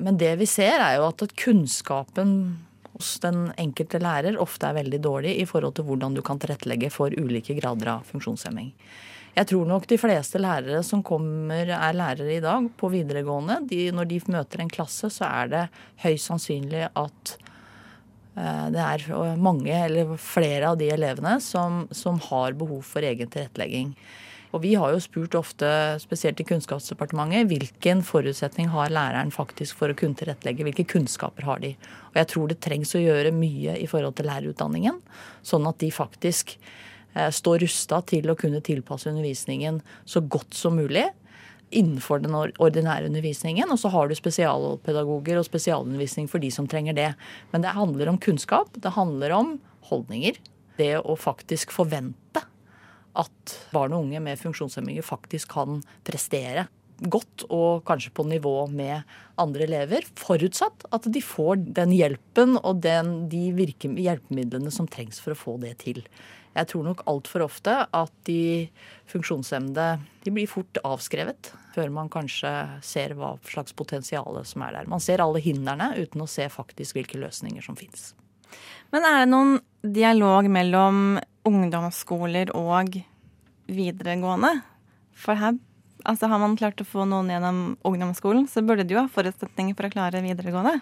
Men 0.04 0.18
det 0.19 0.34
vi 0.40 0.48
ser, 0.50 0.80
er 0.80 0.98
jo 0.98 1.10
at 1.12 1.36
kunnskapen 1.40 2.38
hos 2.94 3.16
den 3.24 3.48
enkelte 3.60 4.01
lærer 4.01 4.38
ofte 4.42 4.69
er 4.69 4.78
veldig 4.78 5.00
dårlig 5.01 5.34
i 5.42 5.48
forhold 5.50 5.75
til 5.78 5.88
hvordan 5.88 6.18
du 6.18 6.22
kan 6.25 6.42
tilrettelegge 6.42 6.92
for 6.94 7.13
ulike 7.18 7.57
grader 7.57 7.95
av 7.95 8.07
funksjonshemming. 8.10 8.72
Jeg 9.34 9.50
tror 9.50 9.66
nok 9.66 9.88
de 9.90 9.98
fleste 9.98 10.38
lærere 10.42 10.84
som 10.86 11.01
kommer, 11.06 11.66
er 11.74 11.95
lærere 11.98 12.36
i 12.36 12.44
dag 12.44 12.68
på 12.78 12.90
videregående. 12.94 13.63
De, 13.69 13.88
når 13.95 14.10
de 14.12 14.19
møter 14.30 14.62
en 14.62 14.69
klasse, 14.69 15.10
så 15.10 15.25
er 15.25 15.50
det 15.50 15.63
høyst 16.04 16.30
sannsynlig 16.30 16.84
at 16.86 17.34
eh, 18.38 18.68
det 18.75 18.84
er 18.84 19.40
mange 19.42 19.74
eller 19.74 20.13
flere 20.22 20.69
av 20.69 20.78
de 20.78 20.92
elevene 20.94 21.40
som, 21.42 21.88
som 21.90 22.22
har 22.30 22.54
behov 22.60 22.86
for 22.86 23.06
egen 23.10 23.34
tilrettelegging. 23.34 23.95
Og 24.54 24.62
vi 24.62 24.76
har 24.78 24.94
jo 24.94 25.02
spurt 25.02 25.34
ofte, 25.36 25.68
spesielt 26.02 26.40
i 26.40 26.46
Kunnskapsdepartementet, 26.46 27.50
hvilken 27.50 28.04
forutsetning 28.06 28.70
har 28.70 28.94
læreren 28.94 29.34
faktisk 29.34 29.80
for 29.80 29.90
å 29.90 29.98
kunne 29.98 30.18
tilrettelegge? 30.20 30.68
Hvilke 30.68 30.86
kunnskaper 30.94 31.50
har 31.50 31.64
de? 31.64 31.74
Og 32.14 32.22
jeg 32.22 32.30
tror 32.30 32.52
det 32.52 32.62
trengs 32.62 32.94
å 32.94 33.02
gjøre 33.02 33.34
mye 33.34 33.80
i 33.82 33.90
forhold 33.90 34.20
til 34.20 34.30
lærerutdanningen, 34.30 35.02
sånn 35.42 35.66
at 35.70 35.82
de 35.82 35.90
faktisk 35.94 36.58
Eh, 37.14 37.30
stå 37.30 37.58
rusta 37.62 38.02
til 38.10 38.30
å 38.32 38.38
kunne 38.38 38.62
tilpasse 38.66 39.10
undervisningen 39.12 39.82
så 40.06 40.22
godt 40.22 40.56
som 40.58 40.80
mulig 40.80 41.06
innenfor 41.74 42.22
den 42.22 42.36
ordinære 42.38 43.10
undervisningen. 43.10 43.70
Og 43.74 43.80
så 43.82 43.92
har 43.94 44.10
du 44.10 44.16
spesialpedagoger 44.18 45.40
og 45.40 45.48
spesialundervisning 45.48 46.30
for 46.30 46.42
de 46.42 46.52
som 46.54 46.70
trenger 46.70 46.98
det. 46.98 47.12
Men 47.54 47.66
det 47.66 47.78
handler 47.78 48.10
om 48.10 48.22
kunnskap. 48.22 48.74
Det 48.78 48.96
handler 48.98 49.34
om 49.34 49.56
holdninger. 49.90 50.38
Det 50.78 50.96
å 51.02 51.18
faktisk 51.18 51.74
forvente 51.74 52.46
at 53.19 53.57
barn 53.74 53.94
og 53.95 54.07
unge 54.07 54.21
med 54.24 54.39
funksjonshemminger 54.42 55.06
faktisk 55.06 55.54
kan 55.56 55.83
prestere 56.07 56.68
godt 57.10 57.45
og 57.51 57.83
kanskje 57.88 58.13
på 58.15 58.25
nivå 58.30 58.68
med 58.71 59.01
andre 59.42 59.65
elever, 59.65 60.06
forutsatt 60.19 60.86
at 60.94 61.07
de 61.12 61.24
får 61.25 61.63
den 61.75 61.92
hjelpen 61.95 62.56
og 62.62 62.83
den, 62.86 63.27
de 63.31 63.50
hjelpemidlene 63.50 64.71
som 64.71 64.88
trengs 64.88 65.19
for 65.24 65.33
å 65.33 65.39
få 65.39 65.57
det 65.64 65.76
til. 65.83 66.04
Jeg 66.54 66.69
tror 66.69 66.85
nok 66.85 67.02
altfor 67.09 67.47
ofte 67.47 67.73
at 67.90 68.14
de 68.30 68.69
funksjonshemmede 69.09 69.88
de 70.23 70.33
blir 70.35 70.49
fort 70.49 70.78
avskrevet 70.85 71.49
før 71.73 71.90
man 71.94 72.11
kanskje 72.14 72.52
ser 72.85 73.16
hva 73.18 73.33
slags 73.49 73.73
potensial 73.73 74.38
som 74.45 74.66
er 74.68 74.78
der. 74.78 74.90
Man 74.90 75.02
ser 75.02 75.23
alle 75.23 75.42
hindrene 75.42 75.95
uten 75.97 76.21
å 76.21 76.30
se 76.30 76.45
faktisk 76.54 76.99
hvilke 76.99 77.18
løsninger 77.21 77.66
som 77.66 77.78
fins. 77.80 78.11
Men 78.94 79.07
er 79.09 79.23
det 79.23 79.31
noen 79.33 79.57
dialog 79.81 80.45
mellom 80.54 81.18
ungdomsskoler 81.47 82.54
og 82.57 82.97
videregående? 83.68 84.56
For 85.14 85.38
her 85.40 85.57
altså 86.04 86.28
har 86.31 86.42
man 86.42 86.57
klart 86.59 86.81
å 86.83 86.88
få 86.88 87.06
noen 87.07 87.31
gjennom 87.31 87.64
ungdomsskolen, 87.88 88.47
så 88.52 88.64
burde 88.66 88.85
du 88.88 88.95
jo 88.97 89.04
ha 89.04 89.12
forutsetninger 89.12 89.76
for 89.78 89.88
å 89.88 89.94
klare 89.94 90.23
videregående. 90.23 90.80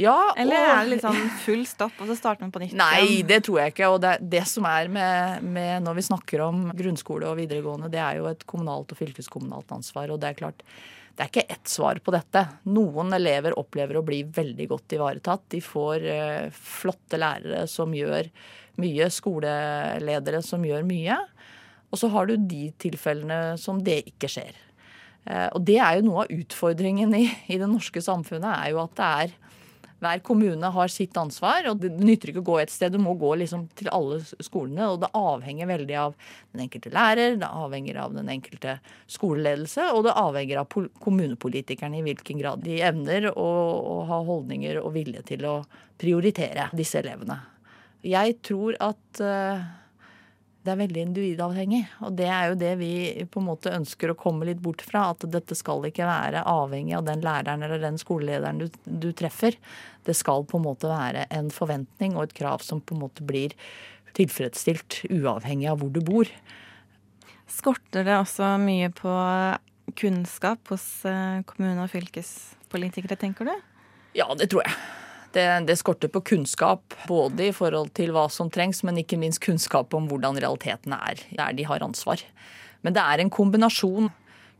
Ja, 0.00 0.34
Eller 0.36 0.58
er 0.58 0.88
det 0.90 0.98
sånn 1.04 1.28
full 1.44 1.62
stopp, 1.70 1.94
og 2.02 2.08
så 2.10 2.16
starter 2.18 2.42
man 2.42 2.50
på 2.54 2.64
nytt? 2.64 2.74
Nei, 2.78 3.22
det 3.26 3.44
tror 3.46 3.60
jeg 3.62 3.74
ikke. 3.76 3.92
Og 3.94 4.00
det, 4.02 4.16
det 4.26 4.42
som 4.50 4.66
er 4.66 4.90
med, 4.90 5.44
med, 5.46 5.84
når 5.86 6.00
vi 6.00 6.06
snakker 6.08 6.42
om 6.48 6.64
grunnskole 6.74 7.28
og 7.30 7.38
videregående, 7.38 7.92
det 7.92 8.00
er 8.02 8.18
jo 8.18 8.26
et 8.32 8.42
kommunalt 8.50 8.90
og 8.90 8.98
fylkeskommunalt 8.98 9.70
ansvar. 9.76 10.10
Og 10.10 10.18
det 10.18 10.32
er 10.32 10.40
klart, 10.40 10.66
det 11.14 11.22
er 11.22 11.30
ikke 11.30 11.54
ett 11.54 11.70
svar 11.70 12.00
på 12.02 12.10
dette. 12.14 12.42
Noen 12.74 13.14
elever 13.14 13.54
opplever 13.58 14.00
å 14.00 14.04
bli 14.06 14.24
veldig 14.34 14.66
godt 14.72 14.96
ivaretatt. 14.96 15.44
De 15.54 15.60
får 15.62 16.06
uh, 16.10 16.48
flotte 16.50 17.20
lærere 17.20 17.68
som 17.70 17.94
gjør 17.94 18.30
mye, 18.82 19.06
skoleledere 19.14 20.42
som 20.42 20.64
gjør 20.66 20.82
mye. 20.88 21.20
Og 21.94 22.00
så 22.00 22.10
har 22.10 22.26
du 22.26 22.34
de 22.34 22.66
tilfellene 22.82 23.54
som 23.62 23.78
det 23.86 24.00
ikke 24.10 24.32
skjer. 24.34 24.58
Uh, 25.22 25.48
og 25.54 25.62
det 25.70 25.78
er 25.78 26.00
jo 26.00 26.08
noe 26.08 26.26
av 26.26 26.34
utfordringen 26.34 27.14
i, 27.14 27.28
i 27.46 27.60
det 27.62 27.70
norske 27.70 28.02
samfunnet, 28.02 28.50
er 28.50 28.74
jo 28.74 28.82
at 28.82 28.98
det 28.98 29.12
er 29.22 29.38
hver 30.02 30.20
kommune 30.26 30.70
har 30.74 30.90
sitt 30.92 31.16
ansvar, 31.16 31.68
og 31.70 31.80
det 31.82 31.92
nytter 31.94 32.32
ikke 32.32 32.42
å 32.42 32.48
gå 32.48 32.58
et 32.62 32.72
sted. 32.72 32.92
Du 32.94 33.00
må 33.02 33.14
gå 33.18 33.34
liksom 33.40 33.66
til 33.78 33.90
alle 33.94 34.20
skolene, 34.24 34.88
og 34.90 35.00
det 35.04 35.12
avhenger 35.16 35.70
veldig 35.70 35.96
av 36.00 36.16
den 36.52 36.64
enkelte 36.66 36.92
lærer, 36.94 37.38
det 37.40 37.48
avhenger 37.48 38.00
av 38.02 38.16
den 38.16 38.32
enkelte 38.34 38.78
skoleledelse, 39.10 39.88
og 39.94 40.04
det 40.08 40.16
avhenger 40.20 40.62
av 40.64 40.76
kommunepolitikerne 41.04 42.00
i 42.00 42.04
hvilken 42.08 42.42
grad 42.42 42.64
de 42.66 42.80
evner 42.84 43.30
å, 43.32 43.48
å 43.94 43.96
ha 44.10 44.20
holdninger 44.26 44.82
og 44.82 44.92
vilje 44.98 45.24
til 45.30 45.48
å 45.48 45.56
prioritere 46.00 46.68
disse 46.76 47.00
elevene. 47.00 47.38
Jeg 48.04 48.36
tror 48.44 48.76
at 48.84 49.22
uh, 49.24 49.62
det 50.64 50.72
er 50.72 50.80
veldig 50.80 51.02
individavhengig. 51.10 51.82
Og 52.06 52.14
det 52.16 52.28
er 52.32 52.48
jo 52.48 52.58
det 52.60 52.72
vi 52.80 52.92
på 53.28 53.40
en 53.42 53.48
måte 53.50 53.72
ønsker 53.76 54.10
å 54.10 54.16
komme 54.16 54.46
litt 54.48 54.62
bort 54.64 54.80
fra. 54.84 55.10
At 55.12 55.26
dette 55.28 55.56
skal 55.58 55.84
ikke 55.84 56.06
være 56.08 56.44
avhengig 56.48 56.96
av 56.96 57.04
den 57.08 57.24
læreren 57.24 57.66
eller 57.66 57.82
den 57.82 58.00
skolelederen 58.00 58.62
du, 58.62 58.78
du 58.84 59.10
treffer. 59.16 59.58
Det 60.08 60.16
skal 60.16 60.46
på 60.48 60.60
en 60.60 60.64
måte 60.64 60.88
være 60.88 61.26
en 61.36 61.52
forventning 61.52 62.16
og 62.16 62.28
et 62.28 62.36
krav 62.40 62.64
som 62.64 62.80
på 62.80 62.96
en 62.96 63.04
måte 63.04 63.26
blir 63.28 63.52
tilfredsstilt 64.16 65.02
uavhengig 65.10 65.68
av 65.68 65.82
hvor 65.82 65.92
du 65.92 66.00
bor. 66.04 66.32
Skorter 67.50 68.06
det 68.06 68.16
også 68.16 68.54
mye 68.62 68.88
på 68.94 69.12
kunnskap 70.00 70.72
hos 70.72 70.86
eh, 71.04 71.42
kommune- 71.44 71.84
og 71.84 71.92
fylkespolitikere, 71.92 73.20
tenker 73.20 73.52
du? 73.52 73.54
Ja, 74.16 74.30
det 74.38 74.48
tror 74.48 74.64
jeg. 74.64 74.78
Det, 75.34 75.44
det, 75.66 75.74
skorter 75.80 76.10
på 76.14 76.20
kunnskap, 76.30 76.94
både 77.10 77.48
i 77.48 77.54
forhold 77.54 77.90
til 77.98 78.12
hva 78.14 78.28
som 78.30 78.50
trengs, 78.54 78.84
men 78.86 79.00
ikke 79.00 79.18
minst 79.18 79.40
kunnskap 79.42 79.94
om 79.96 80.06
hvordan 80.06 80.38
realitetene 80.38 80.98
er 81.10 81.22
der 81.34 81.56
de 81.58 81.66
har 81.66 81.82
ansvar. 81.82 82.22
Men 82.86 82.94
det 82.94 83.02
er 83.02 83.22
en 83.22 83.32
kombinasjon. 83.34 84.12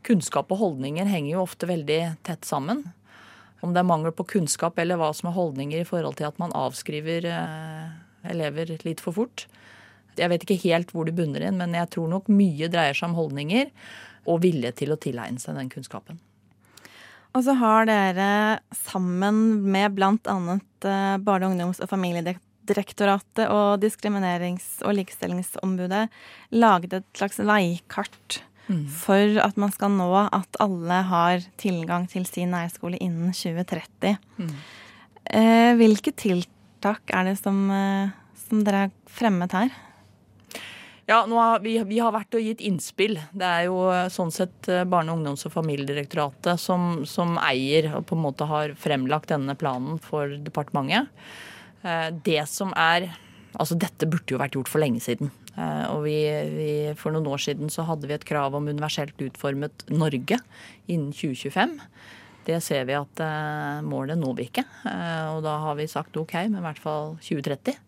Kunnskap 0.04 0.50
og 0.50 0.58
holdninger 0.60 1.06
henger 1.08 1.36
jo 1.36 1.44
ofte 1.44 1.68
veldig 1.70 2.00
tett 2.26 2.48
sammen. 2.48 2.82
Om 3.62 3.72
det 3.72 3.84
er 3.84 3.88
mangel 3.88 4.12
på 4.16 4.26
kunnskap 4.34 4.80
eller 4.82 4.98
hva 5.00 5.12
som 5.16 5.30
er 5.30 5.38
holdninger 5.38 5.84
i 5.84 5.88
forhold 5.88 6.18
til 6.18 6.26
at 6.28 6.42
man 6.42 6.52
avskriver 6.58 7.30
eh, 7.30 7.94
elever 8.34 8.74
litt 8.82 9.00
for 9.04 9.16
fort. 9.16 9.46
Jeg 10.18 10.30
vet 10.30 10.44
ikke 10.44 10.60
helt 10.66 10.92
hvor 10.94 11.06
det 11.06 11.16
bunner 11.16 11.46
inn, 11.46 11.62
men 11.62 11.78
jeg 11.78 11.94
tror 11.94 12.10
nok 12.10 12.30
mye 12.32 12.68
dreier 12.72 12.98
seg 12.98 13.12
om 13.12 13.18
holdninger 13.18 13.70
og 14.30 14.42
vilje 14.44 14.74
til 14.80 14.94
å 14.94 15.00
tilegne 15.00 15.40
seg 15.40 15.56
den 15.58 15.70
kunnskapen. 15.72 16.20
Og 17.34 17.42
så 17.42 17.56
har 17.58 17.88
dere 17.88 18.30
sammen 18.84 19.40
med 19.66 19.96
bl.a. 19.96 20.14
Eh, 20.14 21.14
Barne-, 21.18 21.50
ungdoms- 21.50 21.82
og 21.82 21.90
familiedirektoratet 21.90 23.48
og 23.50 23.82
Diskriminerings- 23.82 24.78
og 24.86 24.94
likestillingsombudet 25.00 26.06
laget 26.54 27.00
et 27.00 27.08
slags 27.18 27.40
veikart 27.42 28.38
mm. 28.68 28.84
for 28.86 29.40
at 29.42 29.58
man 29.58 29.74
skal 29.74 29.90
nå 29.96 30.10
at 30.22 30.60
alle 30.62 31.00
har 31.10 31.42
tilgang 31.58 32.06
til 32.10 32.28
sin 32.28 32.54
nærskole 32.54 33.00
innen 33.02 33.34
2030. 33.34 34.14
Mm. 34.38 34.54
Eh, 35.34 35.72
hvilke 35.80 36.14
tiltak 36.14 37.10
er 37.10 37.32
det 37.32 37.38
som, 37.42 37.64
eh, 37.74 38.14
som 38.46 38.62
dere 38.62 38.86
har 38.86 38.94
fremmet 39.10 39.58
her? 39.58 39.74
Ja, 41.06 41.26
har 41.28 41.60
vi, 41.60 41.76
vi, 41.84 41.98
har 42.00 42.14
vært 42.14 42.36
og 42.36 42.40
gitt 42.40 42.62
innspill. 42.64 43.18
Det 43.36 43.44
er 43.44 43.66
jo 43.66 43.76
eh, 43.92 44.06
sånn 44.12 44.32
sett 44.32 44.70
eh, 44.72 44.86
Barne-, 44.88 45.12
ungdoms- 45.12 45.44
og 45.44 45.52
familiedirektoratet 45.52 46.60
som, 46.60 47.02
som, 47.08 47.36
eier 47.44 47.90
og 47.98 48.06
på 48.08 48.16
en 48.16 48.22
måte 48.24 48.48
har 48.48 48.72
fremlagt 48.80 49.28
denne 49.34 49.52
planen 49.60 50.00
for 50.00 50.32
departementet. 50.46 51.12
Eh, 51.84 52.08
det 52.24 52.40
som 52.50 52.72
er 52.76 53.12
Altså 53.54 53.76
dette 53.78 54.08
burde 54.10 54.34
jo 54.34 54.38
vært 54.40 54.56
gjort 54.56 54.66
for 54.66 54.82
lenge 54.82 54.98
siden. 54.98 55.28
Og 55.54 56.00
vi, 56.08 56.16
vi, 56.56 56.70
for 56.98 57.14
noen 57.14 57.28
år 57.30 57.38
siden 57.38 57.68
så 57.70 57.84
hadde 57.86 58.08
vi 58.10 58.16
et 58.16 58.24
krav 58.26 58.56
om 58.58 58.66
universelt 58.66 59.14
utformet 59.22 59.84
Norge 59.94 60.40
innen 60.90 61.12
2025. 61.14 61.76
Det 62.48 62.58
ser 62.66 62.88
vi 62.88 62.96
at 62.98 63.22
målet 63.86 64.18
når 64.18 64.34
vi 64.40 64.48
ikke. 64.48 64.66
Og 65.36 65.38
da 65.46 65.54
har 65.68 65.78
vi 65.78 65.86
sagt 65.86 66.18
OK 66.18 66.34
men 66.48 66.58
i 66.58 66.64
hvert 66.66 66.82
fall 66.82 67.14
2030. 67.22 67.78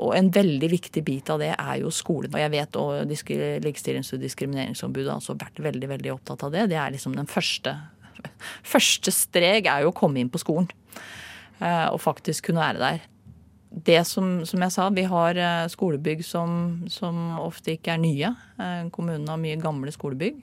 Og 0.00 0.14
en 0.16 0.30
veldig 0.32 0.70
viktig 0.70 1.02
bit 1.04 1.30
av 1.32 1.40
det 1.42 1.50
er 1.56 1.80
jo 1.82 1.90
skolen. 1.92 2.32
Og 2.32 2.40
jeg 2.40 2.52
vet 2.54 2.76
og 2.80 3.10
Likestillings- 3.10 4.12
og 4.14 4.22
diskrimineringsombudet 4.22 5.10
har 5.10 5.20
også 5.20 5.36
vært 5.40 5.60
veldig 5.60 5.90
veldig 5.90 6.12
opptatt 6.14 6.44
av 6.46 6.54
det. 6.54 6.68
Det 6.70 6.78
er 6.80 6.94
liksom 6.94 7.16
den 7.18 7.30
første 7.30 7.76
Første 8.72 9.12
strek 9.14 9.68
er 9.68 9.84
jo 9.84 9.92
å 9.92 9.96
komme 9.96 10.20
inn 10.20 10.30
på 10.32 10.40
skolen. 10.40 10.68
Eh, 11.60 11.86
og 11.88 12.00
faktisk 12.02 12.48
kunne 12.48 12.62
være 12.62 12.80
der. 12.80 13.06
Det 13.70 14.00
som, 14.08 14.40
som 14.48 14.64
jeg 14.64 14.74
sa, 14.74 14.88
vi 14.92 15.06
har 15.08 15.38
eh, 15.38 15.68
skolebygg 15.70 16.24
som, 16.26 16.82
som 16.90 17.38
ofte 17.40 17.76
ikke 17.76 17.94
er 17.94 18.02
nye. 18.02 18.32
Eh, 18.60 18.88
kommunen 18.94 19.28
har 19.30 19.40
mye 19.40 19.60
gamle 19.60 19.92
skolebygg. 19.94 20.42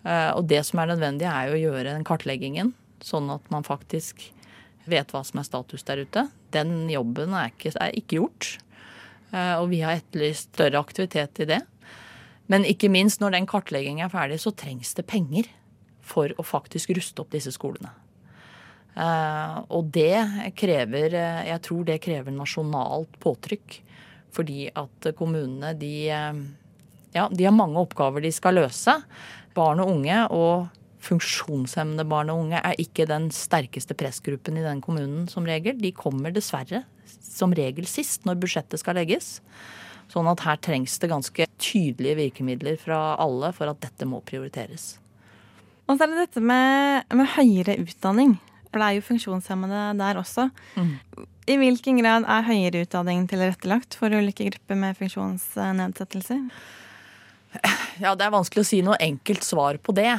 Og 0.00 0.46
det 0.48 0.62
som 0.64 0.78
er 0.80 0.94
nødvendig, 0.94 1.26
er 1.28 1.50
jo 1.50 1.56
å 1.58 1.60
gjøre 1.60 1.90
den 1.90 2.06
kartleggingen, 2.08 2.70
sånn 3.04 3.26
at 3.34 3.44
man 3.52 3.66
faktisk 3.66 4.22
vet 4.88 5.12
hva 5.12 5.20
som 5.28 5.42
er 5.42 5.44
status 5.44 5.84
der 5.84 6.06
ute. 6.06 6.22
Den 6.56 6.88
jobben 6.88 7.34
er 7.36 7.50
ikke, 7.52 7.74
er 7.76 7.92
ikke 7.98 8.16
gjort. 8.16 8.54
Eh, 9.30 9.56
og 9.60 9.70
vi 9.70 9.82
har 9.84 9.98
etterlyst 9.98 10.54
større 10.54 10.80
aktivitet 10.80 11.42
i 11.44 11.48
det. 11.52 11.60
Men 12.50 12.66
ikke 12.66 12.90
minst 12.90 13.22
når 13.22 13.36
den 13.36 13.48
kartleggingen 13.50 14.06
er 14.06 14.12
ferdig, 14.12 14.40
så 14.42 14.52
trengs 14.54 14.92
det 14.98 15.06
penger 15.10 15.48
for 16.02 16.32
å 16.34 16.46
faktisk 16.46 16.90
ruste 16.96 17.22
opp 17.22 17.30
disse 17.34 17.52
skolene. 17.54 17.92
Eh, 18.98 19.58
og 19.70 19.92
det 19.94 20.50
krever 20.58 21.14
eh, 21.14 21.44
Jeg 21.52 21.62
tror 21.62 21.84
det 21.86 22.00
krever 22.02 22.34
nasjonalt 22.34 23.20
påtrykk. 23.22 23.80
Fordi 24.30 24.68
at 24.78 25.08
kommunene 25.18 25.72
de, 25.74 26.06
ja, 26.06 27.24
de 27.26 27.46
har 27.46 27.54
mange 27.54 27.80
oppgaver 27.82 28.22
de 28.22 28.30
skal 28.30 28.60
løse. 28.60 28.92
Barn 29.56 29.82
og 29.82 29.90
unge 29.90 30.20
og 30.30 30.68
funksjonshemmede 31.02 32.04
barn 32.06 32.30
og 32.30 32.44
unge 32.44 32.60
er 32.60 32.78
ikke 32.78 33.08
den 33.10 33.26
sterkeste 33.34 33.96
pressgruppen 33.98 34.60
i 34.60 34.62
den 34.62 34.82
kommunen 34.84 35.26
som 35.30 35.48
regel. 35.48 35.74
De 35.82 35.90
kommer 35.96 36.30
dessverre 36.30 36.84
som 37.24 37.54
regel 37.56 37.86
sist 37.88 38.26
når 38.28 38.40
budsjettet 38.42 38.82
skal 38.82 38.98
legges. 39.00 39.38
Sånn 40.10 40.28
at 40.30 40.42
her 40.42 40.58
trengs 40.58 40.96
det 40.98 41.10
ganske 41.12 41.46
tydelige 41.62 42.18
virkemidler 42.18 42.78
fra 42.80 43.14
alle 43.22 43.52
for 43.54 43.70
at 43.70 43.80
dette 43.84 44.08
må 44.10 44.22
prioriteres. 44.26 44.96
Og 45.86 45.98
så 45.98 46.06
er 46.06 46.12
det 46.12 46.24
dette 46.24 46.42
med, 46.42 47.06
med 47.18 47.30
høyere 47.36 47.78
utdanning. 47.82 48.36
For 48.70 48.78
det 48.78 48.86
er 48.86 48.98
jo 48.98 49.06
funksjonshemmede 49.06 49.84
der 49.98 50.18
også. 50.20 50.46
Mm. 50.78 50.92
I 51.50 51.56
hvilken 51.58 51.98
grad 51.98 52.26
er 52.30 52.46
høyere 52.46 52.84
utdanning 52.84 53.24
tilrettelagt 53.30 53.96
for 53.98 54.14
ulike 54.14 54.46
grupper 54.52 54.78
med 54.78 54.98
funksjonsnedsettelser? 54.98 56.44
Ja, 58.00 58.14
Det 58.14 58.22
er 58.24 58.30
vanskelig 58.32 58.62
å 58.62 58.68
si 58.68 58.78
noe 58.86 58.98
enkelt 59.02 59.42
svar 59.44 59.80
på 59.82 59.92
det. 59.96 60.12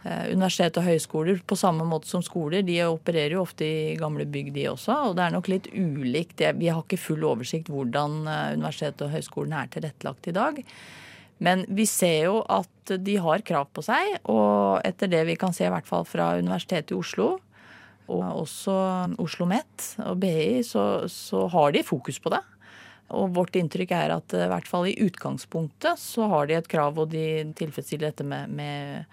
Eh, 0.00 0.30
universitet 0.32 0.78
og 0.80 0.86
høyskoler 0.86 1.42
på 1.44 1.58
samme 1.60 1.84
måte 1.84 2.08
som 2.08 2.22
skoler. 2.24 2.64
De 2.64 2.78
opererer 2.86 3.34
jo 3.36 3.42
ofte 3.44 3.66
i 3.66 3.98
gamle 4.00 4.24
bygg, 4.24 4.48
de 4.54 4.64
også. 4.70 4.96
Og 5.10 5.18
det 5.18 5.26
er 5.26 5.34
nok 5.34 5.50
litt 5.52 5.68
ulikt. 5.74 6.40
Vi 6.56 6.70
har 6.72 6.80
ikke 6.80 7.00
full 7.00 7.26
oversikt 7.28 7.68
hvordan 7.72 8.22
eh, 8.24 8.54
universitetet 8.56 9.04
og 9.04 9.12
høyskolene 9.12 9.60
er 9.60 9.74
tilrettelagt 9.74 10.30
i 10.32 10.36
dag. 10.36 10.62
Men 11.44 11.66
vi 11.68 11.84
ser 11.88 12.30
jo 12.30 12.40
at 12.52 12.94
de 13.00 13.16
har 13.20 13.44
krav 13.44 13.68
på 13.72 13.84
seg, 13.84 14.16
og 14.28 14.80
etter 14.84 15.08
det 15.08 15.22
vi 15.28 15.36
kan 15.40 15.54
se 15.56 15.64
i 15.64 15.72
hvert 15.72 15.88
fall 15.88 16.04
fra 16.04 16.34
Universitetet 16.36 16.92
i 16.92 16.98
Oslo, 16.98 17.30
og 18.10 18.24
også 18.42 18.74
Oslo 18.74 19.24
OsloMet 19.24 19.86
og 20.04 20.18
BI, 20.20 20.60
så, 20.66 21.06
så 21.08 21.46
har 21.48 21.72
de 21.72 21.84
fokus 21.86 22.18
på 22.20 22.32
det. 22.34 22.42
Og 23.16 23.32
vårt 23.38 23.56
inntrykk 23.56 23.94
er 23.96 24.12
at 24.18 24.36
i 24.36 24.48
hvert 24.52 24.68
fall 24.68 24.90
i 24.90 24.98
utgangspunktet 25.00 26.00
så 26.02 26.28
har 26.28 26.50
de 26.50 26.58
et 26.58 26.68
krav, 26.68 26.98
og 27.00 27.08
de 27.14 27.24
tilfredsstiller 27.56 28.10
dette 28.10 28.26
med, 28.26 28.52
med 28.52 29.08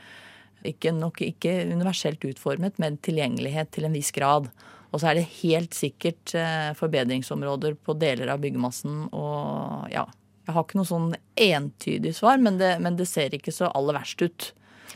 ikke, 0.69 0.93
nok 0.95 1.21
ikke 1.25 1.59
universelt 1.71 2.23
utformet, 2.27 2.77
men 2.81 2.99
tilgjengelighet 3.05 3.71
til 3.75 3.87
en 3.87 3.95
viss 3.95 4.13
grad. 4.15 4.49
Og 4.91 5.01
så 5.01 5.11
er 5.11 5.19
det 5.19 5.27
helt 5.41 5.75
sikkert 5.75 6.33
eh, 6.37 6.71
forbedringsområder 6.77 7.75
på 7.83 7.95
deler 7.99 8.31
av 8.33 8.41
byggemassen. 8.43 9.07
Og 9.11 9.91
ja, 9.91 10.05
jeg 10.47 10.55
har 10.55 10.63
ikke 10.63 10.79
noe 10.79 10.89
sånn 10.89 11.09
entydig 11.47 12.13
svar, 12.15 12.39
men 12.43 12.59
det, 12.61 12.77
men 12.83 12.99
det 12.99 13.09
ser 13.09 13.35
ikke 13.35 13.55
så 13.55 13.71
aller 13.75 13.97
verst 13.99 14.23
ut. 14.23 14.51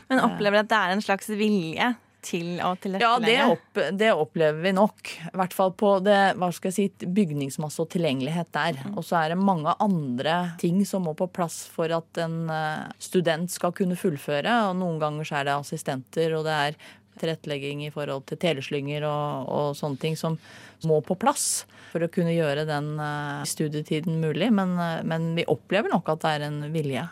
Men 0.08 0.24
opplever 0.24 0.58
du 0.58 0.64
at 0.64 0.72
det 0.72 0.80
er 0.80 0.94
en 0.94 1.04
slags 1.04 1.28
vilje 1.36 1.92
til 2.22 2.60
å 2.62 2.72
tilrettelegge? 2.80 3.02
Ja, 3.02 3.18
det, 3.20 3.56
opp, 3.56 3.80
det, 3.98 4.10
opplever 4.14 4.62
vi 4.64 4.72
nok. 4.76 5.12
I 5.32 5.34
hvert 5.40 5.56
fall 5.56 5.74
på 5.78 5.92
det, 6.04 6.20
hva 6.40 6.48
skal 6.54 6.72
jeg 6.72 6.76
si, 6.76 7.08
bygningsmasse 7.18 7.82
og 7.82 7.90
tilgjengelighet 7.92 8.52
der. 8.54 8.78
Mm. 8.78 8.96
Og 8.96 9.06
så 9.06 9.18
er 9.20 9.34
det 9.34 9.40
mange 9.42 9.74
andre 9.82 10.36
ting 10.62 10.80
som 10.88 11.06
må 11.08 11.16
på 11.18 11.28
plass 11.34 11.64
for 11.72 11.92
at 11.94 12.22
en 12.22 12.46
eh, 12.52 12.88
student 13.02 13.52
skal 13.52 13.74
kunne 13.76 13.98
fullføre. 13.98 14.56
Og 14.70 14.78
noen 14.80 15.00
ganger 15.02 15.28
så 15.28 15.40
er 15.40 15.50
det 15.50 15.58
assistenter, 15.58 16.36
og 16.38 16.46
det 16.48 16.58
er 16.68 16.80
tilrettelegging 17.20 17.84
i 17.86 17.92
forhold 17.92 18.24
til 18.30 18.40
teleslynger 18.40 19.04
og, 19.04 19.50
og 19.52 19.76
sånne 19.76 20.00
ting 20.00 20.16
som 20.18 20.38
må 20.88 21.02
på 21.04 21.18
plass 21.20 21.64
for 21.92 22.04
å 22.04 22.10
kunne 22.12 22.32
gjøre 22.32 22.64
den 22.68 22.94
eh, 23.02 23.42
studietiden 23.48 24.22
mulig. 24.22 24.48
Men, 24.54 24.78
eh, 24.80 25.02
men 25.06 25.32
vi 25.36 25.48
opplever 25.50 25.92
nok 25.92 26.14
at 26.14 26.24
det 26.24 26.36
er 26.36 26.46
en 26.48 26.62
vilje. 26.72 27.04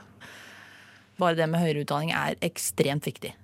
Bare 1.21 1.37
det 1.37 1.51
med 1.53 1.61
høyere 1.61 1.85
utdanning 1.85 2.15
er 2.17 2.39
ekstremt 2.45 3.09
viktig. 3.09 3.35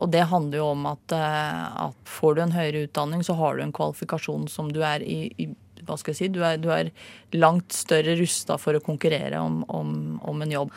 Og 0.00 0.08
det 0.12 0.22
handler 0.30 0.62
jo 0.62 0.68
om 0.72 0.86
at, 0.88 1.12
eh, 1.12 1.64
at, 1.86 1.98
får 2.08 2.36
du 2.36 2.44
en 2.44 2.54
høyere 2.54 2.86
utdanning, 2.86 3.24
så 3.26 3.36
har 3.36 3.56
du 3.56 3.64
en 3.64 3.74
kvalifikasjon 3.76 4.48
som 4.48 4.70
du 4.72 4.80
er 4.86 5.04
i, 5.04 5.26
i 5.36 5.50
hva 5.84 5.96
skal 6.00 6.12
jeg 6.12 6.18
si, 6.18 6.28
du 6.32 6.42
er, 6.44 6.58
du 6.60 6.68
er 6.72 6.90
langt 7.36 7.72
større 7.76 8.16
rusta 8.18 8.56
for 8.60 8.76
å 8.76 8.84
konkurrere 8.84 9.40
om, 9.40 9.62
om, 9.68 9.94
om, 10.28 10.44
en 10.44 10.52
jobb. 10.52 10.74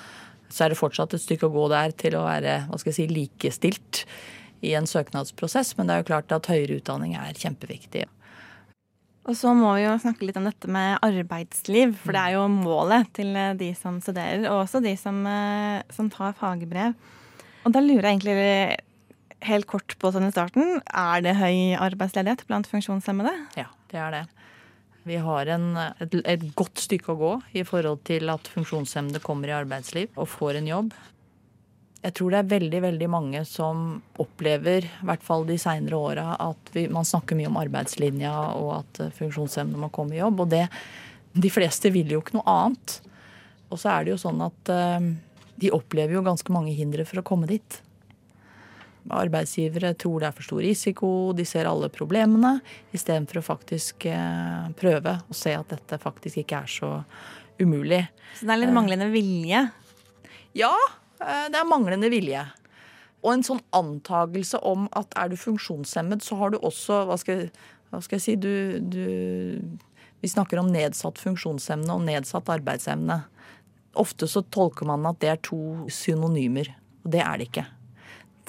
Så 0.52 0.66
er 0.66 0.74
det 0.74 0.80
fortsatt 0.80 1.16
et 1.16 1.24
stykke 1.24 1.50
å 1.50 1.54
gå 1.54 1.68
der 1.72 1.96
til 1.98 2.18
å 2.18 2.26
være 2.26 2.64
hva 2.70 2.80
skal 2.80 2.94
jeg 2.94 3.00
si, 3.02 3.08
likestilt 3.12 4.04
i 4.64 4.74
en 4.80 4.88
søknadsprosess, 4.88 5.74
men 5.78 5.90
det 5.90 5.96
er 5.96 6.04
jo 6.04 6.10
klart 6.14 6.36
at 6.36 6.48
høyere 6.52 6.80
utdanning 6.80 7.18
er 7.20 7.36
kjempeviktig. 7.36 8.06
Og 9.24 9.36
så 9.40 9.54
må 9.56 9.70
vi 9.78 9.86
jo 9.86 9.92
snakke 10.04 10.28
litt 10.28 10.40
om 10.40 10.48
dette 10.48 10.72
med 10.72 10.98
arbeidsliv, 11.04 11.94
for 12.00 12.16
det 12.16 12.24
er 12.24 12.36
jo 12.36 12.48
målet 12.52 13.12
til 13.16 13.36
de 13.60 13.70
som 13.80 14.00
studerer, 14.04 14.44
og 14.52 14.66
også 14.66 14.84
de 14.84 14.96
som, 15.00 15.22
eh, 15.28 15.84
som 15.96 16.10
tar 16.12 16.36
fagbrev. 16.40 16.96
Og 17.64 17.72
da 17.72 17.84
lurer 17.84 18.10
jeg 18.10 18.18
egentlig 18.18 18.84
helt 19.48 19.68
kort 19.70 19.96
på 20.00 20.12
sånn 20.14 20.28
i 20.28 20.34
starten. 20.34 20.80
Er 20.88 21.24
det 21.26 21.38
høy 21.40 21.76
arbeidsledighet 21.82 22.46
blant 22.50 22.70
funksjonshemmede? 22.72 23.34
Ja, 23.60 23.70
det 23.92 24.02
er 24.02 24.16
det. 24.18 24.24
Vi 25.04 25.18
har 25.20 25.50
en, 25.52 25.74
et, 26.00 26.14
et, 26.24 26.44
godt 26.56 26.80
stykke 26.80 27.12
å 27.12 27.20
gå 27.20 27.32
i 27.60 27.66
forhold 27.68 28.06
til 28.08 28.32
at 28.32 28.48
funksjonshemmede 28.52 29.20
kommer 29.24 29.52
i 29.52 29.58
arbeidsliv 29.58 30.16
og 30.16 30.30
får 30.32 30.62
en 30.62 30.70
jobb. 30.70 30.94
Jeg 32.04 32.16
tror 32.18 32.34
det 32.34 32.40
er 32.40 32.52
veldig 32.52 32.80
veldig 32.84 33.10
mange 33.12 33.42
som 33.48 33.84
opplever, 34.20 34.88
i 34.88 35.08
hvert 35.08 35.24
fall 35.24 35.46
de 35.48 35.56
seinere 35.60 36.00
åra, 36.00 36.26
at 36.40 36.72
vi, 36.76 36.86
man 36.92 37.08
snakker 37.08 37.38
mye 37.40 37.52
om 37.52 37.60
arbeidslinja 37.62 38.34
og 38.60 38.72
at 38.82 39.04
funksjonshemmede 39.20 39.80
må 39.80 39.92
komme 39.92 40.18
i 40.18 40.22
jobb. 40.22 40.44
Og 40.44 40.52
det, 40.56 40.66
de 41.36 41.52
fleste 41.52 41.92
vil 41.96 42.12
jo 42.12 42.24
ikke 42.24 42.38
noe 42.40 42.56
annet. 42.56 42.98
Og 43.72 43.80
så 43.80 43.94
er 43.94 44.04
det 44.04 44.16
jo 44.16 44.22
sånn 44.24 44.44
at 44.44 44.72
uh, 44.72 45.08
de 45.60 45.72
opplever 45.76 46.16
jo 46.18 46.26
ganske 46.26 46.56
mange 46.56 46.76
hindre 46.76 47.08
for 47.08 47.22
å 47.22 47.28
komme 47.28 47.48
dit. 47.50 47.80
Arbeidsgivere 49.12 49.94
tror 50.00 50.22
det 50.22 50.30
er 50.30 50.36
for 50.38 50.48
stor 50.48 50.62
risiko, 50.64 51.10
de 51.36 51.46
ser 51.48 51.68
alle 51.68 51.90
problemene, 51.92 52.56
istedenfor 52.96 53.42
å 53.42 53.46
faktisk 53.46 54.08
uh, 54.08 54.70
prøve 54.80 55.18
å 55.28 55.36
se 55.36 55.56
at 55.58 55.74
dette 55.74 56.00
faktisk 56.00 56.44
ikke 56.44 56.62
er 56.64 56.72
så 56.72 56.92
umulig. 57.60 58.04
Så 58.40 58.48
det 58.48 58.56
er 58.56 58.62
litt 58.64 58.76
manglende 58.76 59.10
vilje? 59.12 59.66
Ja, 60.56 60.72
uh, 60.72 61.46
det 61.52 61.60
er 61.60 61.68
manglende 61.68 62.12
vilje. 62.14 62.46
Og 63.24 63.34
en 63.36 63.46
sånn 63.48 63.62
antagelse 63.76 64.60
om 64.68 64.88
at 65.00 65.16
er 65.20 65.32
du 65.32 65.38
funksjonshemmet, 65.40 66.24
så 66.24 66.40
har 66.40 66.54
du 66.54 66.60
også 66.60 67.04
Hva 67.08 67.20
skal, 67.20 67.48
hva 67.92 68.02
skal 68.04 68.20
jeg 68.20 68.26
si 68.26 68.36
du, 68.40 68.54
du 68.80 69.04
vi 70.24 70.30
snakker 70.32 70.62
om 70.62 70.70
nedsatt 70.72 71.20
funksjonsevne 71.20 71.92
og 71.92 72.06
nedsatt 72.08 72.48
arbeidsevne. 72.48 73.18
Ofte 74.00 74.28
så 74.32 74.40
tolker 74.56 74.88
man 74.88 75.04
at 75.10 75.20
det 75.20 75.32
er 75.34 75.42
to 75.44 75.58
synonymer, 75.92 76.70
og 77.04 77.12
det 77.12 77.20
er 77.20 77.42
det 77.42 77.48
ikke. 77.50 77.66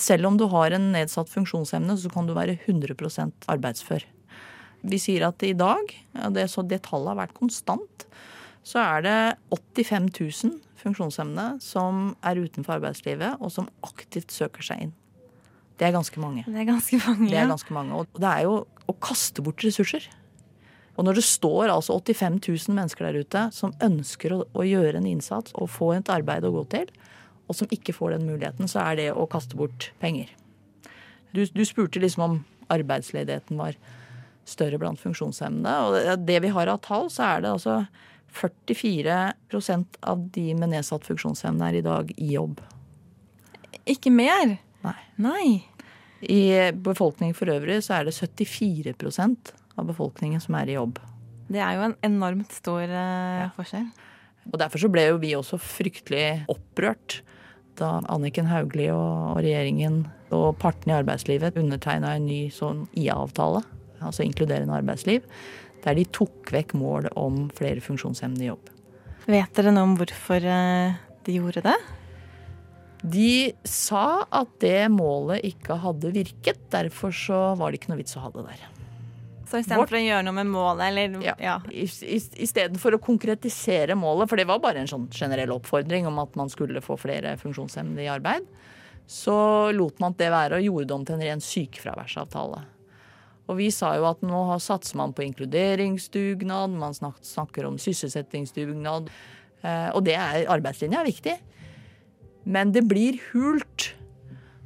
Selv 0.00 0.26
om 0.26 0.38
du 0.38 0.48
har 0.50 0.74
en 0.74 0.90
nedsatt 0.94 1.30
funksjonsevne, 1.30 1.96
så 2.00 2.10
kan 2.10 2.26
du 2.26 2.34
være 2.34 2.56
100% 2.66 3.48
arbeidsfør. 3.52 4.06
Vi 4.84 4.98
sier 5.00 5.28
at 5.28 5.42
i 5.46 5.54
dag, 5.56 5.92
og 6.26 6.34
det, 6.34 6.48
så 6.52 6.64
det 6.66 6.82
tallet 6.88 7.14
har 7.14 7.22
vært 7.22 7.36
konstant, 7.38 8.06
så 8.64 8.80
er 8.80 9.04
det 9.04 9.18
85 9.52 10.10
000 10.18 10.58
funksjonshemmede 10.80 11.62
som 11.64 12.10
er 12.24 12.40
utenfor 12.40 12.78
arbeidslivet, 12.78 13.38
og 13.40 13.52
som 13.52 13.70
aktivt 13.86 14.34
søker 14.34 14.66
seg 14.66 14.86
inn. 14.86 14.92
Det 15.78 15.88
er 15.88 15.94
ganske 15.94 16.20
mange. 16.22 16.44
Det 16.46 16.60
er 16.60 16.68
ganske 16.68 17.00
mange, 17.02 17.26
ja. 17.26 17.30
Det 17.30 17.40
er 17.42 17.50
ganske 17.50 17.74
mange. 17.74 17.96
Og 17.98 18.20
det 18.20 18.30
er 18.30 18.44
jo 18.46 18.60
å 18.90 18.94
kaste 19.02 19.42
bort 19.44 19.64
ressurser. 19.64 20.06
Og 20.94 21.06
når 21.06 21.18
det 21.18 21.24
står 21.26 21.72
altså 21.72 21.96
85 21.98 22.38
000 22.46 22.76
mennesker 22.76 23.08
der 23.08 23.24
ute 23.24 23.48
som 23.54 23.74
ønsker 23.82 24.36
å, 24.36 24.44
å, 24.54 24.62
gjøre 24.62 25.00
en 25.00 25.08
innsats 25.10 25.54
og 25.58 25.72
få 25.74 25.90
et 25.96 26.10
arbeid 26.12 26.46
å 26.46 26.52
gå 26.54 26.62
til, 26.76 26.92
og 27.48 27.58
som 27.58 27.70
ikke 27.74 27.94
får 27.96 28.16
den 28.16 28.26
muligheten, 28.28 28.68
så 28.70 28.84
er 28.86 28.98
det 29.00 29.10
å 29.12 29.26
kaste 29.30 29.58
bort 29.58 29.90
penger. 30.00 30.30
Du, 31.34 31.44
du 31.44 31.64
spurte 31.66 32.00
liksom 32.00 32.24
om 32.24 32.40
arbeidsledigheten 32.72 33.58
var 33.60 33.76
større 34.48 34.78
blant 34.80 35.00
funksjonshemmede. 35.00 35.74
Og 35.84 36.24
det, 36.26 36.38
vi 36.44 36.52
har 36.54 36.70
av 36.70 36.80
tall, 36.84 37.10
så 37.12 37.26
er 37.34 37.44
det 37.44 37.52
altså 37.54 37.80
44% 38.34 40.00
av 40.10 40.24
de 40.34 40.46
med 40.58 40.72
nedsatt 40.72 41.06
funksjonsevne 41.06 41.68
er 41.68 41.78
i 41.78 41.84
dag 41.84 42.10
i 42.16 42.32
jobb. 42.34 42.62
Ikke 43.90 44.12
mer? 44.14 44.56
Nei. 44.84 45.00
Nei. 45.20 45.48
I 46.24 46.72
befolkningen 46.72 47.36
for 47.36 47.52
øvrig 47.52 47.82
så 47.84 47.98
er 47.98 48.08
det 48.08 48.16
74% 48.16 49.52
av 49.76 49.90
befolkningen 49.90 50.40
som 50.40 50.56
er 50.58 50.70
i 50.70 50.78
jobb. 50.78 50.98
Det 51.52 51.60
er 51.60 51.76
jo 51.76 51.86
en 51.90 51.98
enormt 52.06 52.52
stor 52.56 52.84
uh, 52.88 53.44
ja. 53.44 53.50
forskjell. 53.56 53.86
Og 54.52 54.58
Derfor 54.60 54.80
så 54.80 54.90
ble 54.92 55.06
jo 55.08 55.20
vi 55.20 55.34
også 55.36 55.58
fryktelig 55.60 56.44
opprørt 56.52 57.20
da 57.80 57.98
Anniken 58.12 58.48
Hauglie 58.50 58.92
og, 58.94 59.40
regjeringen 59.42 60.04
og 60.34 60.56
partene 60.62 60.94
i 60.94 60.98
arbeidslivet 60.98 61.58
undertegna 61.60 62.14
en 62.16 62.28
ny 62.28 62.40
sånn 62.54 62.84
IA-avtale, 62.98 63.62
altså 64.04 64.24
inkluderende 64.26 64.76
arbeidsliv, 64.76 65.26
der 65.84 65.98
de 65.98 66.06
tok 66.16 66.52
vekk 66.54 66.74
målet 66.80 67.12
om 67.20 67.46
flere 67.54 67.82
funksjonshemmede 67.84 68.46
i 68.46 68.50
jobb. 68.50 68.70
Vet 69.30 69.56
dere 69.56 69.72
noe 69.72 69.88
om 69.88 69.98
hvorfor 69.98 70.44
eh, 70.44 70.96
de 71.24 71.36
gjorde 71.38 71.64
det? 71.64 71.76
De 73.04 73.52
sa 73.68 74.24
at 74.32 74.52
det 74.64 74.88
målet 74.92 75.44
ikke 75.44 75.76
hadde 75.82 76.12
virket, 76.14 76.60
derfor 76.72 77.12
så 77.12 77.40
var 77.60 77.70
det 77.70 77.82
ikke 77.82 77.92
noe 77.92 78.00
vits 78.00 78.16
å 78.16 78.24
ha 78.24 78.32
det 78.32 78.46
der. 78.48 78.64
Så 79.54 79.60
istedenfor 79.62 79.94
å 79.94 80.02
gjøre 80.02 80.26
noe 80.26 80.34
med 80.34 80.48
målet, 80.50 80.88
eller 80.88 81.12
Ja. 81.22 81.34
ja. 81.38 81.56
Istedenfor 81.70 82.96
å 82.96 83.02
konkretisere 83.02 83.94
målet, 83.94 84.26
for 84.28 84.40
det 84.40 84.48
var 84.50 84.58
bare 84.58 84.82
en 84.82 84.90
sånn 84.90 85.06
generell 85.14 85.54
oppfordring 85.54 86.08
om 86.10 86.18
at 86.18 86.34
man 86.34 86.50
skulle 86.50 86.82
få 86.82 86.96
flere 86.98 87.36
funksjonshemmede 87.38 88.02
i 88.02 88.10
arbeid, 88.10 88.48
så 89.06 89.70
lot 89.76 90.00
man 90.02 90.16
det 90.18 90.32
være 90.32 90.58
og 90.58 90.66
gjorde 90.66 90.88
det 90.90 90.96
om 90.96 91.04
til 91.06 91.14
en 91.20 91.26
ren 91.28 91.44
sykefraværsavtale. 91.44 92.64
Og 93.46 93.58
vi 93.60 93.70
sa 93.70 93.92
jo 93.94 94.08
at 94.08 94.26
nå 94.26 94.42
satser 94.58 94.98
man 94.98 95.14
på 95.14 95.22
inkluderingsdugnad, 95.28 96.74
man 96.74 96.96
snakker 96.96 97.68
om 97.68 97.78
sysselsettingsdugnad. 97.78 99.10
Eh, 99.62 99.90
og 99.94 100.02
det 100.08 100.16
er, 100.16 100.46
arbeidslinja 100.50 101.02
er 101.02 101.10
viktig. 101.12 101.34
Men 102.44 102.72
det 102.74 102.88
blir 102.88 103.20
hult 103.30 103.92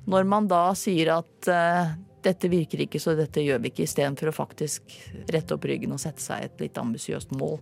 når 0.09 0.25
man 0.31 0.47
da 0.49 0.71
sier 0.79 1.19
at 1.19 1.51
eh, 1.53 1.91
dette 2.29 2.51
virker 2.53 2.85
ikke, 2.85 3.01
så 3.03 3.17
dette 3.19 3.43
gjør 3.43 3.63
vi 3.65 3.73
ikke, 3.73 3.89
istedenfor 3.89 4.31
å 4.31 4.37
faktisk 4.37 4.95
rette 5.33 5.57
opp 5.57 5.67
ryggen 5.69 5.95
og 5.97 6.03
sette 6.03 6.23
seg 6.23 6.47
et 6.47 6.65
litt 6.65 6.81
ambisiøst 6.81 7.33
mål. 7.39 7.59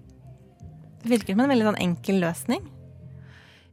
Det 1.02 1.12
virker 1.12 1.36
som 1.36 1.44
en 1.44 1.52
veldig 1.54 1.68
sånn 1.70 1.84
enkel 1.84 2.20
løsning. 2.24 2.64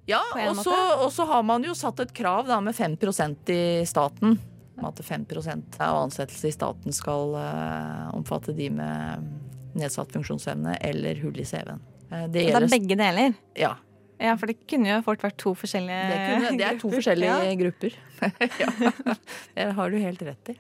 Ja, 0.06 0.20
og 0.50 1.12
så 1.16 1.26
har 1.26 1.46
man 1.48 1.64
jo 1.64 1.76
satt 1.78 2.02
et 2.04 2.12
krav 2.16 2.50
da, 2.50 2.60
med 2.62 2.76
5% 2.76 3.54
i 3.56 3.62
staten. 3.88 4.36
Om 4.74 4.90
at 4.90 5.00
5% 5.06 5.80
av 5.86 6.00
ansettelse 6.02 6.50
i 6.50 6.54
staten 6.54 6.96
skal 6.96 7.36
uh, 7.38 8.10
omfatte 8.16 8.56
de 8.58 8.70
med 8.74 9.30
nedsatt 9.78 10.12
funksjonsevne 10.14 10.76
eller 10.82 11.22
hull 11.24 11.38
i 11.40 11.46
CV-en. 11.48 11.82
Uh, 12.10 12.26
det, 12.28 12.50
det 12.50 12.58
er 12.58 12.68
begge 12.72 12.98
deler? 13.00 13.38
Ja. 13.58 13.76
Ja, 14.24 14.38
for 14.40 14.48
det 14.48 14.56
kunne 14.72 14.88
jo 14.88 15.02
fort 15.04 15.24
vært 15.26 15.36
to 15.42 15.52
forskjellige 15.58 16.04
Det, 16.08 16.20
kunne, 16.30 16.52
det 16.60 16.68
er 16.70 16.80
to 16.80 16.92
forskjellige 16.94 17.36
ja. 17.44 17.56
grupper. 17.60 17.98
ja, 18.64 19.18
det 19.58 19.68
har 19.80 19.92
du 19.92 20.00
helt 20.00 20.24
rett 20.24 20.54
i. 20.54 20.58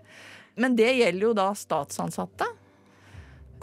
Men 0.60 0.76
det 0.78 0.90
gjelder 0.98 1.30
jo 1.30 1.34
da 1.38 1.48
statsansatte. 1.58 2.50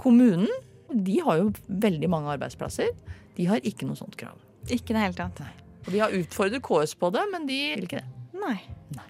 Kommunen 0.00 0.48
de 0.90 1.20
har 1.22 1.38
jo 1.38 1.50
veldig 1.68 2.08
mange 2.10 2.32
arbeidsplasser. 2.34 2.94
De 3.36 3.46
har 3.46 3.60
ikke 3.66 3.86
noe 3.86 3.98
sånt 3.98 4.16
krav. 4.18 4.38
Ikke 4.68 4.94
det 4.94 5.04
hele 5.04 5.16
tatt. 5.16 5.42
Nei. 5.44 5.52
Og 5.86 5.92
de 5.94 6.00
har 6.02 6.16
utfordret 6.16 6.64
KS 6.64 6.96
på 6.98 7.12
det, 7.14 7.22
men 7.32 7.46
de 7.48 7.58
vil 7.74 7.86
ikke 7.86 8.00
det. 8.00 8.08
Nei. 8.40 8.56
Nei. 8.96 9.06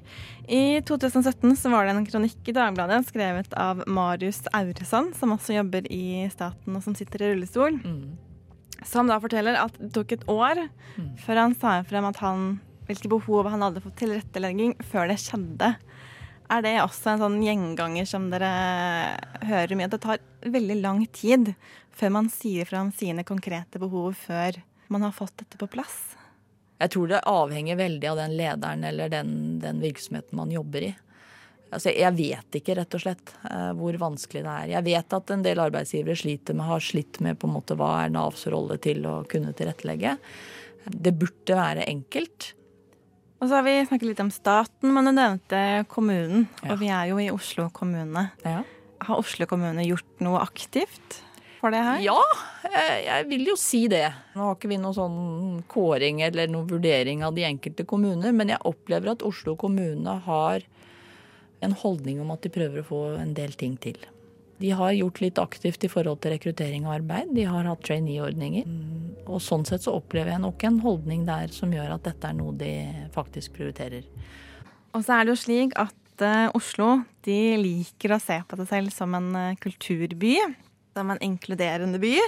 I 0.50 0.62
2017 0.86 1.54
så 1.56 1.70
var 1.72 1.86
det 1.86 1.94
en 1.94 2.06
kronikk 2.06 2.48
i 2.50 2.54
Dagbladet 2.56 3.04
skrevet 3.08 3.54
av 3.58 3.84
Marius 3.86 4.42
Auresand, 4.56 5.14
som 5.16 5.32
også 5.36 5.54
jobber 5.54 5.86
i 5.92 6.26
staten 6.32 6.76
og 6.76 6.84
som 6.84 6.96
sitter 6.98 7.22
i 7.22 7.30
rullestol. 7.32 7.78
Mm. 7.78 8.18
Som 8.86 9.10
da 9.10 9.18
forteller 9.20 9.58
at 9.60 9.76
det 9.80 9.92
tok 9.96 10.16
et 10.16 10.26
år 10.30 10.64
mm. 10.96 11.14
før 11.20 11.42
han 11.44 11.56
sa 11.58 11.80
frem 11.86 12.06
at 12.08 12.20
han, 12.24 12.52
hvilke 12.88 13.10
behov 13.12 13.50
han 13.52 13.64
hadde 13.66 13.82
for 13.84 13.94
tilrettelegging 13.98 14.76
før 14.92 15.10
det 15.10 15.20
skjedde. 15.22 15.74
Er 16.50 16.64
det 16.66 16.72
også 16.82 17.12
en 17.12 17.20
sånn 17.22 17.42
gjenganger 17.44 18.08
som 18.10 18.26
dere 18.32 18.48
hører 19.46 19.76
mye? 19.78 19.86
At 19.86 19.94
det 19.94 20.02
tar 20.02 20.24
veldig 20.42 20.80
lang 20.80 21.04
tid 21.14 21.52
før 21.94 22.16
man 22.16 22.30
sier 22.32 22.66
fra 22.66 22.80
om 22.82 22.90
sine 22.94 23.22
konkrete 23.28 23.78
behov 23.82 24.16
før 24.18 24.58
man 24.90 25.06
har 25.06 25.14
fått 25.14 25.36
dette 25.44 25.60
på 25.60 25.68
plass? 25.70 26.16
Jeg 26.80 26.94
tror 26.94 27.10
det 27.10 27.20
avhenger 27.28 27.78
veldig 27.78 28.08
av 28.08 28.18
den 28.22 28.34
lederen 28.38 28.84
eller 28.88 29.12
den, 29.12 29.32
den 29.62 29.82
virksomheten 29.84 30.38
man 30.40 30.50
jobber 30.50 30.88
i. 30.88 30.94
Altså, 31.70 31.92
jeg 31.94 32.16
vet 32.18 32.56
ikke, 32.58 32.74
rett 32.80 32.94
og 32.98 33.02
slett, 33.04 33.32
eh, 33.46 33.70
hvor 33.78 33.98
vanskelig 34.00 34.42
det 34.42 34.54
er. 34.54 34.70
Jeg 34.74 34.86
vet 34.88 35.14
at 35.20 35.30
en 35.30 35.44
del 35.44 35.62
arbeidsgivere 35.62 36.18
sliter 36.18 36.56
med, 36.58 36.66
har 36.66 36.82
slitt 36.82 37.20
med 37.22 37.38
på 37.38 37.46
en 37.46 37.54
måte 37.54 37.76
hva 37.78 37.92
er 38.04 38.14
Navs 38.14 38.42
rolle 38.50 38.78
til 38.82 39.06
å 39.06 39.20
kunne 39.30 39.54
tilrettelegge. 39.54 40.16
Det 40.90 41.14
burde 41.14 41.58
være 41.58 41.86
enkelt. 41.86 42.52
Og 43.40 43.48
så 43.48 43.56
har 43.56 43.64
vi 43.64 43.78
snakket 43.86 44.08
litt 44.10 44.24
om 44.24 44.32
staten, 44.34 44.90
men 44.92 45.06
du 45.06 45.14
nevnte 45.14 45.62
kommunen. 45.88 46.48
Ja. 46.60 46.74
Og 46.74 46.82
vi 46.82 46.90
er 46.92 47.08
jo 47.12 47.20
i 47.22 47.30
Oslo 47.32 47.70
kommune. 47.72 48.26
Ja. 48.44 48.60
Har 49.06 49.22
Oslo 49.22 49.46
kommune 49.48 49.86
gjort 49.86 50.18
noe 50.20 50.42
aktivt 50.42 51.22
for 51.60 51.72
det 51.72 51.80
her? 51.86 52.02
Ja, 52.04 52.18
jeg 53.00 53.28
vil 53.30 53.46
jo 53.52 53.56
si 53.56 53.86
det. 53.92 54.08
Nå 54.34 54.44
har 54.44 54.58
ikke 54.58 54.72
vi 54.72 54.80
noen 54.80 54.96
sånn 54.96 55.62
kåring 55.70 56.20
eller 56.26 56.50
noen 56.52 56.68
vurdering 56.68 57.24
av 57.24 57.38
de 57.38 57.46
enkelte 57.48 57.86
kommuner, 57.88 58.34
men 58.36 58.52
jeg 58.52 58.60
opplever 58.68 59.14
at 59.14 59.24
Oslo 59.24 59.56
kommune 59.60 60.18
har 60.26 60.66
en 61.64 61.76
holdning 61.76 62.20
om 62.22 62.32
at 62.34 62.42
de 62.44 62.52
prøver 62.52 62.82
å 62.82 62.88
få 62.88 63.02
en 63.20 63.34
del 63.36 63.54
ting 63.58 63.76
til. 63.80 63.98
De 64.60 64.74
har 64.76 64.92
gjort 64.92 65.22
litt 65.22 65.38
aktivt 65.40 65.84
i 65.86 65.88
forhold 65.88 66.20
til 66.20 66.34
rekruttering 66.34 66.84
og 66.84 66.98
arbeid. 66.98 67.30
De 67.32 67.46
har 67.48 67.64
hatt 67.64 67.84
trainee-ordninger. 67.86 68.66
Og 69.24 69.40
sånn 69.40 69.64
sett 69.68 69.86
så 69.86 69.94
opplever 69.96 70.34
jeg 70.34 70.42
nok 70.42 70.64
en 70.68 70.80
holdning 70.84 71.22
der 71.28 71.52
som 71.54 71.72
gjør 71.72 71.94
at 71.94 72.04
dette 72.04 72.28
er 72.28 72.36
noe 72.36 72.52
de 72.60 72.74
faktisk 73.14 73.54
prioriterer. 73.56 74.04
Og 74.92 75.06
så 75.06 75.16
er 75.16 75.24
det 75.24 75.32
jo 75.32 75.40
slik 75.40 75.72
at 75.80 76.24
uh, 76.26 76.52
Oslo 76.58 76.90
de 77.24 77.38
liker 77.60 78.12
å 78.12 78.20
se 78.20 78.36
på 78.44 78.58
seg 78.60 78.68
selv 78.68 78.92
som 78.92 79.16
en 79.16 79.30
uh, 79.32 79.56
kulturby. 79.62 80.36
Som 80.92 81.14
en 81.14 81.22
inkluderende 81.24 82.02
by. 82.02 82.18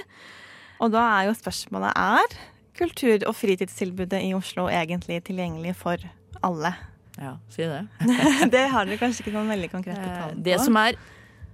Og 0.81 0.89
da 0.95 1.03
er 1.19 1.27
jo 1.27 1.37
spørsmålet 1.37 1.93
er 1.93 2.39
kultur- 2.79 3.27
og 3.29 3.37
fritidstilbudet 3.37 4.23
i 4.25 4.33
Oslo 4.33 4.65
egentlig 4.73 5.21
tilgjengelig 5.27 5.75
for 5.83 6.01
alle? 6.41 6.73
Ja, 7.17 7.35
si 7.53 7.65
det. 7.69 7.87
det 8.53 8.63
har 8.73 8.87
dere 8.87 9.01
kanskje 9.01 9.25
ikke 9.25 9.35
noen 9.35 9.51
veldig 9.53 9.69
konkrete 9.73 10.05
tall 10.05 10.33
på? 10.33 10.45
Det 10.45 10.57
som 10.61 10.79
er 10.81 10.97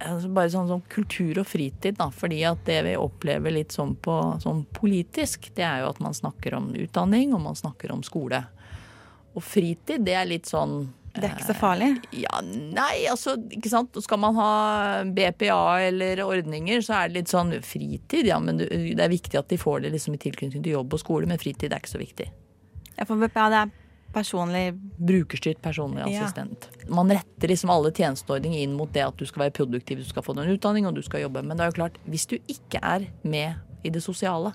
altså 0.00 0.30
bare 0.32 0.52
sånn 0.52 0.68
som 0.70 0.84
kultur 0.92 1.42
og 1.42 1.48
fritid, 1.48 1.98
da. 1.98 2.08
Fordi 2.14 2.40
at 2.48 2.62
det 2.68 2.78
vi 2.86 2.94
opplever 2.98 3.54
litt 3.54 3.74
sånn 3.76 3.96
på 4.00 4.16
sånn 4.42 4.64
politisk, 4.76 5.50
det 5.56 5.66
er 5.66 5.84
jo 5.84 5.90
at 5.92 6.00
man 6.02 6.16
snakker 6.16 6.56
om 6.56 6.70
utdanning, 6.78 7.34
og 7.36 7.44
man 7.44 7.58
snakker 7.58 7.92
om 7.92 8.04
skole. 8.06 8.42
Og 9.36 9.44
fritid, 9.44 10.02
det 10.06 10.16
er 10.18 10.26
litt 10.26 10.48
sånn 10.50 10.80
Det 11.10 11.26
er 11.26 11.34
ikke 11.34 11.50
så 11.50 11.54
farlig? 11.58 11.90
Eh, 12.12 12.20
ja, 12.22 12.40
nei, 12.46 13.04
altså, 13.10 13.36
ikke 13.50 13.70
sant. 13.72 13.98
Skal 14.02 14.20
man 14.22 14.36
ha 14.38 14.52
BPA 15.04 15.88
eller 15.88 16.22
ordninger, 16.22 16.82
så 16.86 17.00
er 17.00 17.10
det 17.10 17.20
litt 17.20 17.32
sånn 17.32 17.52
fritid, 17.66 18.28
ja. 18.30 18.38
Men 18.42 18.62
det 18.62 18.94
er 18.94 19.12
viktig 19.12 19.38
at 19.38 19.50
de 19.50 19.58
får 19.60 19.84
det 19.84 19.94
liksom 19.96 20.16
i 20.16 20.22
tilknytning 20.22 20.64
til 20.64 20.78
jobb 20.78 20.96
og 20.96 21.02
skole, 21.02 21.28
men 21.30 21.40
fritid 21.42 21.74
er 21.74 21.82
ikke 21.82 21.96
så 21.96 22.02
viktig. 22.02 22.30
Ja, 22.96 23.06
for 23.08 23.18
BPA 23.18 23.48
det 23.50 23.62
er 23.64 23.76
personlig 24.14 24.74
Brukerstyrt 24.96 25.60
personlig 25.62 26.02
assistent. 26.02 26.68
Ja. 26.82 26.94
Man 26.94 27.12
retter 27.12 27.52
liksom 27.52 27.70
alle 27.70 27.92
tjenesteordninger 27.94 28.64
inn 28.64 28.74
mot 28.78 28.90
det 28.94 29.04
at 29.06 29.18
du 29.18 29.26
skal 29.28 29.46
være 29.46 29.56
produktiv, 29.60 30.02
du 30.02 30.08
skal 30.08 30.24
få 30.26 30.34
deg 30.36 30.48
en 30.48 30.58
utdanning 30.58 30.88
og 30.88 30.96
du 30.98 31.02
skal 31.06 31.24
jobbe. 31.24 31.44
Men 31.46 31.56
det 31.56 31.66
er 31.66 31.72
jo 31.72 31.78
klart, 31.82 32.00
hvis 32.10 32.26
du 32.30 32.36
ikke 32.40 32.82
er 32.82 33.06
med 33.22 33.86
i 33.86 33.92
det 33.94 34.02
sosiale, 34.04 34.52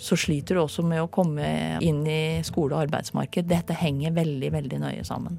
så 0.00 0.16
sliter 0.18 0.56
du 0.56 0.64
også 0.64 0.82
med 0.86 1.04
å 1.04 1.10
komme 1.12 1.46
inn 1.84 2.02
i 2.10 2.42
skole 2.46 2.74
og 2.74 2.86
arbeidsmarked. 2.88 3.46
Dette 3.50 3.76
henger 3.78 4.14
veldig, 4.16 4.50
veldig 4.56 4.80
nøye 4.82 5.04
sammen. 5.06 5.38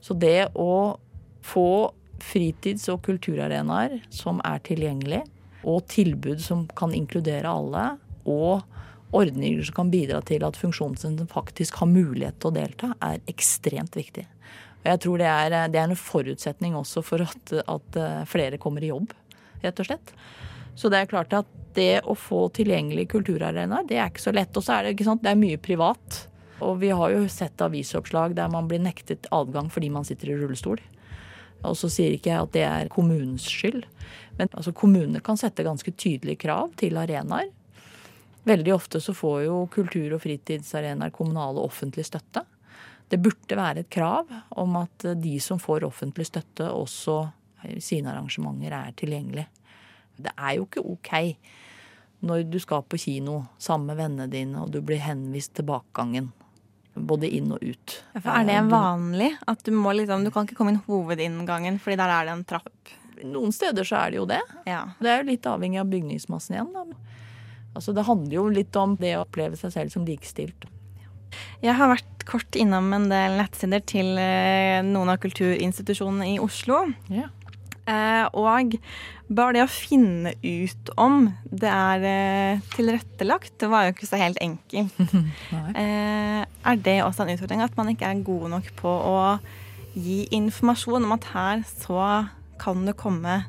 Så 0.00 0.14
det 0.14 0.52
å 0.54 0.98
få 1.44 1.90
fritids- 2.20 2.88
og 2.92 3.02
kulturarenaer 3.06 4.00
som 4.12 4.40
er 4.46 4.60
tilgjengelig, 4.66 5.24
og 5.60 5.84
tilbud 5.92 6.40
som 6.40 6.64
kan 6.76 6.94
inkludere 6.96 7.50
alle, 7.50 7.98
og 8.24 8.62
ordninger 9.16 9.62
som 9.66 9.76
kan 9.76 9.92
bidra 9.92 10.20
til 10.26 10.44
at 10.46 10.58
funksjonshemmede 10.58 11.28
faktisk 11.30 11.80
har 11.82 11.90
mulighet 11.90 12.38
til 12.40 12.50
å 12.50 12.56
delta, 12.56 12.92
er 13.02 13.22
ekstremt 13.30 13.98
viktig. 13.98 14.26
Og 14.80 14.86
jeg 14.88 15.00
tror 15.04 15.20
det 15.20 15.28
er, 15.28 15.56
det 15.68 15.80
er 15.80 15.90
en 15.90 15.98
forutsetning 15.98 16.76
også 16.78 17.02
for 17.04 17.26
at, 17.26 17.52
at 17.68 17.98
flere 18.30 18.60
kommer 18.62 18.84
i 18.84 18.92
jobb, 18.92 19.12
rett 19.64 19.82
og 19.82 19.90
slett. 19.90 20.14
Så 20.78 20.88
det 20.88 21.02
er 21.02 21.10
klart 21.10 21.34
at 21.36 21.48
det 21.76 22.00
å 22.08 22.14
få 22.16 22.46
tilgjengelige 22.56 23.12
kulturarenaer, 23.12 23.84
det 23.88 23.98
er 23.98 24.08
ikke 24.10 24.24
så 24.24 24.32
lett. 24.34 24.54
Og 24.56 24.64
så 24.64 24.78
er 24.78 24.88
det, 24.88 25.04
sant, 25.06 25.22
det 25.24 25.34
er 25.34 25.40
mye 25.40 25.60
privat. 25.60 26.22
Og 26.64 26.80
vi 26.82 26.92
har 26.94 27.12
jo 27.12 27.26
sett 27.32 27.60
avisoppslag 27.64 28.34
der 28.38 28.50
man 28.52 28.68
blir 28.68 28.82
nektet 28.82 29.28
adgang 29.34 29.70
fordi 29.72 29.90
man 29.92 30.06
sitter 30.08 30.32
i 30.32 30.38
rullestol. 30.40 30.80
Og 31.68 31.76
så 31.76 31.90
sier 31.92 32.16
ikke 32.16 32.32
jeg 32.32 32.46
at 32.46 32.52
det 32.56 32.64
er 32.64 32.92
kommunens 32.92 33.44
skyld, 33.44 33.82
men 34.38 34.48
altså, 34.48 34.72
kommunene 34.72 35.20
kan 35.24 35.36
sette 35.36 35.66
ganske 35.66 35.92
tydelige 35.92 36.40
krav 36.46 36.72
til 36.80 36.96
arenaer. 36.96 37.50
Veldig 38.48 38.72
ofte 38.74 39.00
så 39.00 39.14
får 39.14 39.42
jo 39.44 39.58
kultur- 39.72 40.14
og 40.16 40.22
fritidsarenaer 40.22 41.12
kommunal 41.12 41.58
og 41.58 41.68
offentlig 41.68 42.06
støtte. 42.08 42.44
Det 43.10 43.18
burde 43.20 43.56
være 43.58 43.82
et 43.82 43.90
krav 43.90 44.28
om 44.60 44.76
at 44.80 45.06
de 45.18 45.34
som 45.42 45.58
får 45.58 45.84
offentlig 45.84 46.28
støtte, 46.28 46.70
også 46.70 47.24
sine 47.82 48.12
arrangementer 48.14 48.72
er 48.72 48.94
tilgjengelig. 48.96 49.46
Det 50.20 50.32
er 50.36 50.56
jo 50.56 50.68
ikke 50.68 50.84
OK 50.84 51.10
når 52.20 52.44
du 52.52 52.58
skal 52.60 52.84
på 52.84 52.98
kino 53.00 53.38
sammen 53.60 53.90
med 53.90 54.00
vennene 54.02 54.28
dine 54.28 54.60
og 54.60 54.72
du 54.74 54.80
blir 54.84 55.00
henvist 55.00 55.54
til 55.56 55.66
bakgangen. 55.68 56.30
Både 56.94 57.30
inn 57.32 57.52
og 57.54 57.62
ut. 57.62 57.94
Ja, 58.16 58.20
Er 58.40 58.44
det 58.44 58.58
vanlig? 58.68 59.30
At 59.48 59.62
du 59.64 59.70
må 59.72 59.92
liksom 59.94 60.24
Du 60.24 60.30
kan 60.34 60.44
ikke 60.44 60.56
komme 60.58 60.74
inn 60.74 60.82
hovedinngangen, 60.88 61.78
fordi 61.80 61.96
der 61.96 62.10
er 62.12 62.26
det 62.26 62.32
en 62.34 62.44
trapp? 62.44 62.92
Noen 63.24 63.52
steder 63.52 63.86
så 63.86 63.96
er 64.04 64.10
det 64.10 64.18
jo 64.18 64.26
det. 64.26 64.40
Ja. 64.66 64.82
Det 64.98 65.08
er 65.08 65.22
jo 65.22 65.30
litt 65.30 65.46
avhengig 65.46 65.80
av 65.80 65.88
bygningsmassen 65.92 66.56
igjen, 66.56 66.72
da. 66.74 66.84
Altså 67.76 67.94
det 67.94 68.06
handler 68.08 68.36
jo 68.36 68.46
litt 68.52 68.76
om 68.78 68.96
det 69.00 69.14
å 69.16 69.24
oppleve 69.24 69.58
seg 69.58 69.74
selv 69.74 69.94
som 69.94 70.06
likestilt. 70.06 70.66
Jeg 71.62 71.76
har 71.78 71.92
vært 71.92 72.24
kort 72.28 72.56
innom 72.58 72.90
en 72.94 73.08
del 73.10 73.36
nettsider 73.38 73.82
til 73.86 74.16
eh, 74.20 74.80
noen 74.86 75.12
av 75.12 75.20
kulturinstitusjonene 75.22 76.32
i 76.34 76.40
Oslo. 76.42 76.82
Ja. 77.12 77.28
Eh, 77.90 78.26
og 78.36 78.76
bare 79.30 79.54
det 79.56 79.64
å 79.64 79.70
finne 79.70 80.34
ut 80.42 80.90
om 81.00 81.30
det 81.46 81.70
er 81.70 82.06
eh, 82.10 82.66
tilrettelagt, 82.74 83.54
det 83.62 83.70
var 83.72 83.86
jo 83.86 83.94
ikke 83.94 84.10
så 84.10 84.20
helt 84.20 84.40
enkelt. 84.42 85.14
er 86.70 86.82
det 86.84 86.98
også 87.06 87.24
en 87.24 87.34
utfordring 87.36 87.64
at 87.64 87.78
man 87.78 87.92
ikke 87.94 88.10
er 88.10 88.26
god 88.26 88.50
nok 88.56 88.70
på 88.78 88.90
å 88.90 89.16
gi 89.94 90.22
informasjon 90.36 91.06
om 91.06 91.16
at 91.16 91.30
her 91.32 91.64
så 91.66 92.02
kan 92.60 92.84
det 92.86 92.98
komme 93.00 93.40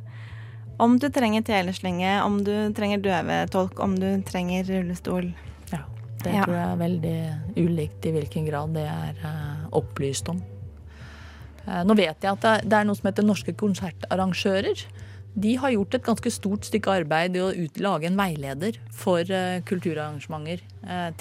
om 0.82 0.98
du 1.00 1.10
trenger 1.14 1.46
teleslynge, 1.46 2.16
om 2.26 2.40
du 2.44 2.54
trenger 2.74 3.04
døvetolk, 3.04 3.80
om 3.84 3.94
du 4.00 4.08
trenger 4.26 4.66
rullestol. 4.66 5.30
Ja, 5.70 5.84
det 6.24 6.34
ja. 6.34 6.48
tror 6.48 6.58
jeg 6.58 6.66
er 6.66 6.82
veldig 6.82 7.20
ulikt 7.60 8.10
i 8.10 8.16
hvilken 8.16 8.50
grad 8.50 8.74
det 8.78 8.88
er 8.90 9.22
uh, 9.22 9.70
opplyst 9.78 10.32
om. 10.34 10.42
Uh, 11.68 11.84
nå 11.86 11.98
vet 12.00 12.18
jeg 12.18 12.34
at 12.34 12.42
det, 12.48 12.58
det 12.66 12.80
er 12.80 12.90
noe 12.90 12.98
som 12.98 13.12
heter 13.12 13.28
Norske 13.28 13.54
konsertarrangører. 13.62 14.84
De 15.32 15.54
har 15.62 15.72
gjort 15.72 15.96
et 15.96 16.04
ganske 16.10 16.34
stort 16.34 16.66
stykke 16.68 16.98
arbeid 17.04 17.38
i 17.38 17.46
å 17.46 17.54
ut, 17.54 17.78
lage 17.80 18.10
en 18.10 18.18
veileder 18.18 18.82
for 18.90 19.22
uh, 19.22 19.62
kulturarrangementer 19.70 20.66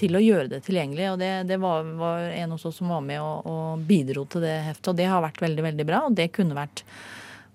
til 0.00 0.16
å 0.16 0.24
gjøre 0.24 0.48
det 0.54 0.64
tilgjengelig. 0.64 1.10
og 1.12 1.18
Det, 1.20 1.32
det 1.52 1.60
var, 1.60 1.84
var, 2.00 2.30
en 2.32 2.56
hos 2.56 2.64
oss 2.64 2.80
som 2.80 2.88
var 2.88 3.04
med 3.04 3.20
og, 3.20 3.44
og 3.44 3.82
bidro 3.84 4.24
til 4.24 4.48
det 4.48 4.56
heftet. 4.70 4.88
Og 4.88 4.96
det 4.96 5.12
har 5.12 5.20
vært 5.20 5.44
veldig, 5.44 5.66
veldig 5.68 5.84
bra. 5.84 6.06
Og 6.08 6.16
det 6.16 6.30
kunne 6.32 6.56
vært 6.56 6.80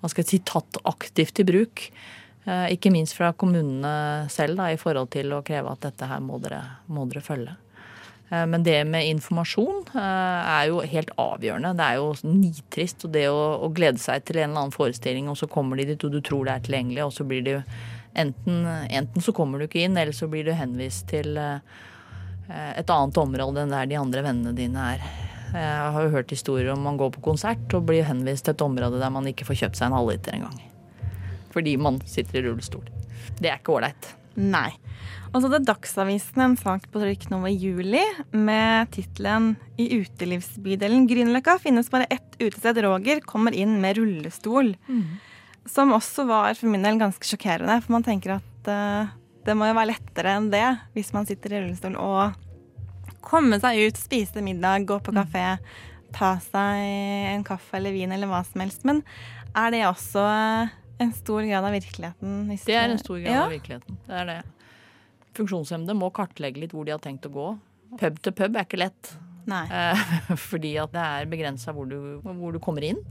hva 0.06 0.14
skal 0.14 0.26
jeg 0.26 0.36
si, 0.36 0.44
tatt 0.46 0.80
aktivt 0.86 1.42
i 1.42 1.48
bruk. 1.48 1.90
Eh, 2.46 2.76
ikke 2.76 2.94
minst 2.94 3.18
fra 3.18 3.32
kommunene 3.34 4.30
selv 4.30 4.60
da, 4.60 4.70
i 4.70 4.78
forhold 4.78 5.10
til 5.16 5.34
å 5.34 5.42
kreve 5.46 5.72
at 5.72 5.88
dette 5.88 6.10
her 6.10 6.22
må 6.22 6.38
dere, 6.44 6.62
må 6.94 7.08
dere 7.10 7.24
følge. 7.26 7.56
Eh, 8.30 8.46
men 8.52 8.62
det 8.66 8.78
med 8.86 9.10
informasjon 9.16 9.82
eh, 9.98 10.54
er 10.54 10.70
jo 10.70 10.84
helt 10.86 11.14
avgjørende. 11.22 11.74
Det 11.80 11.90
er 11.90 11.98
jo 11.98 12.14
nitrist. 12.30 13.08
Og 13.08 13.16
det 13.18 13.26
å, 13.34 13.42
å, 13.66 13.72
glede 13.74 14.02
seg 14.04 14.28
til 14.28 14.44
en 14.44 14.52
eller 14.52 14.68
annen 14.68 14.78
forestilling, 14.78 15.32
og 15.32 15.40
så 15.42 15.50
kommer 15.50 15.82
de 15.82 15.90
dit 15.90 16.06
og 16.06 16.14
du 16.14 16.22
tror 16.22 16.46
det 16.46 16.54
er 16.56 16.70
tilgjengelig, 16.70 17.08
og 17.08 17.18
så 17.18 17.26
blir 17.26 17.46
det 17.46 17.58
jo 17.58 17.66
enten, 18.16 18.62
enten 18.94 19.26
så 19.26 19.34
kommer 19.36 19.60
du 19.60 19.66
ikke 19.66 19.82
inn, 19.88 19.98
eller 19.98 20.16
så 20.16 20.30
blir 20.32 20.46
du 20.46 20.54
henvist 20.56 21.10
til 21.10 21.36
et 22.46 22.92
annet 22.94 23.18
område 23.18 23.64
enn 23.64 23.74
der 23.74 23.90
de 23.90 23.98
andre 23.98 24.22
vennene 24.22 24.54
dine 24.54 24.92
er. 24.94 25.08
Jeg 25.56 25.92
har 25.96 26.06
jo 26.06 26.14
hørt 26.14 26.34
historier 26.34 26.74
om 26.74 26.84
man 26.84 26.98
går 27.00 27.14
på 27.16 27.24
konsert 27.32 27.74
og 27.78 27.88
blir 27.88 28.06
henvist 28.08 28.48
til 28.48 28.56
et 28.56 28.64
område 28.66 29.00
der 29.02 29.14
man 29.14 29.28
ikke 29.30 29.48
får 29.48 29.62
kjøpt 29.64 29.80
seg 29.80 29.90
en 29.90 29.98
halvliter 29.98 30.36
engang. 30.36 30.60
Fordi 31.56 31.78
man 31.80 32.02
sitter 32.10 32.42
i 32.42 32.46
rullestol. 32.50 32.84
Det 33.40 33.50
er 33.50 33.60
ikke 33.60 33.78
ålreit. 33.78 34.10
Nei. 34.36 34.74
Og 35.32 35.42
så 35.42 35.48
hadde 35.48 35.68
Dagsavisen 35.68 36.42
en 36.44 36.58
sak 36.60 36.90
på 36.92 37.00
trykk 37.02 37.30
nå 37.32 37.42
i 37.48 37.56
juli 37.56 38.04
med 38.32 38.92
tittelen 38.96 39.56
'I 39.80 40.02
utelivsbydelen 40.02 41.08
Grünerløkka 41.08 41.58
finnes 41.64 41.92
bare 41.92 42.08
ett 42.12 42.36
utested. 42.40 42.84
Roger 42.84 43.20
kommer 43.24 43.56
inn 43.56 43.80
med 43.82 43.98
rullestol'. 43.98 44.76
Mm. 44.88 45.20
Som 45.68 45.96
også 45.96 46.28
var 46.28 46.54
for 46.54 46.68
min 46.68 46.84
del 46.84 47.00
ganske 47.00 47.24
sjokkerende, 47.26 47.82
for 47.82 47.96
man 47.96 48.04
tenker 48.04 48.38
at 48.38 48.70
uh, 48.70 49.12
det 49.46 49.56
må 49.58 49.68
jo 49.68 49.78
være 49.78 49.94
lettere 49.94 50.36
enn 50.38 50.52
det 50.52 50.66
hvis 50.94 51.12
man 51.16 51.26
sitter 51.26 51.54
i 51.54 51.62
rullestol 51.64 51.96
og 52.00 52.36
komme 53.28 53.60
seg 53.62 53.82
ut, 53.88 54.00
spise 54.00 54.44
middag, 54.46 54.88
gå 54.90 55.00
på 55.04 55.14
mm. 55.14 55.20
kafé, 55.22 55.46
ta 56.16 56.36
seg 56.44 56.88
en 57.34 57.46
kaffe 57.48 57.80
eller 57.80 57.96
vin 57.96 58.14
eller 58.16 58.30
hva 58.32 58.42
som 58.48 58.64
helst. 58.64 58.86
Men 58.88 59.04
er 59.56 59.76
det 59.76 59.86
også 59.90 60.26
en 61.04 61.14
stor 61.16 61.44
grad 61.44 61.68
av 61.68 61.76
virkeligheten? 61.76 62.36
det 62.54 62.76
er 62.76 62.90
en 62.94 63.02
stor 63.02 63.20
grad 63.20 63.34
ja. 63.34 63.46
av 63.46 63.56
virkeligheten. 63.56 64.00
Det 64.08 64.20
er 64.22 64.30
det. 64.32 64.42
Funksjonshemmede 65.36 65.98
må 66.00 66.12
kartlegge 66.16 66.64
litt 66.64 66.76
hvor 66.76 66.88
de 66.88 66.96
har 66.96 67.04
tenkt 67.04 67.28
å 67.28 67.34
gå. 67.34 67.48
Pub 68.00 68.20
til 68.24 68.36
pub 68.36 68.56
er 68.56 68.68
ikke 68.68 68.80
lett. 68.80 69.16
Nei. 69.50 69.66
Fordi 70.50 70.74
at 70.82 70.94
det 70.96 71.06
er 71.06 71.32
begrensa 71.32 71.74
hvor, 71.76 71.92
hvor, 72.24 72.56
du 72.56 72.62
kommer 72.64 72.86
inn. 72.88 73.02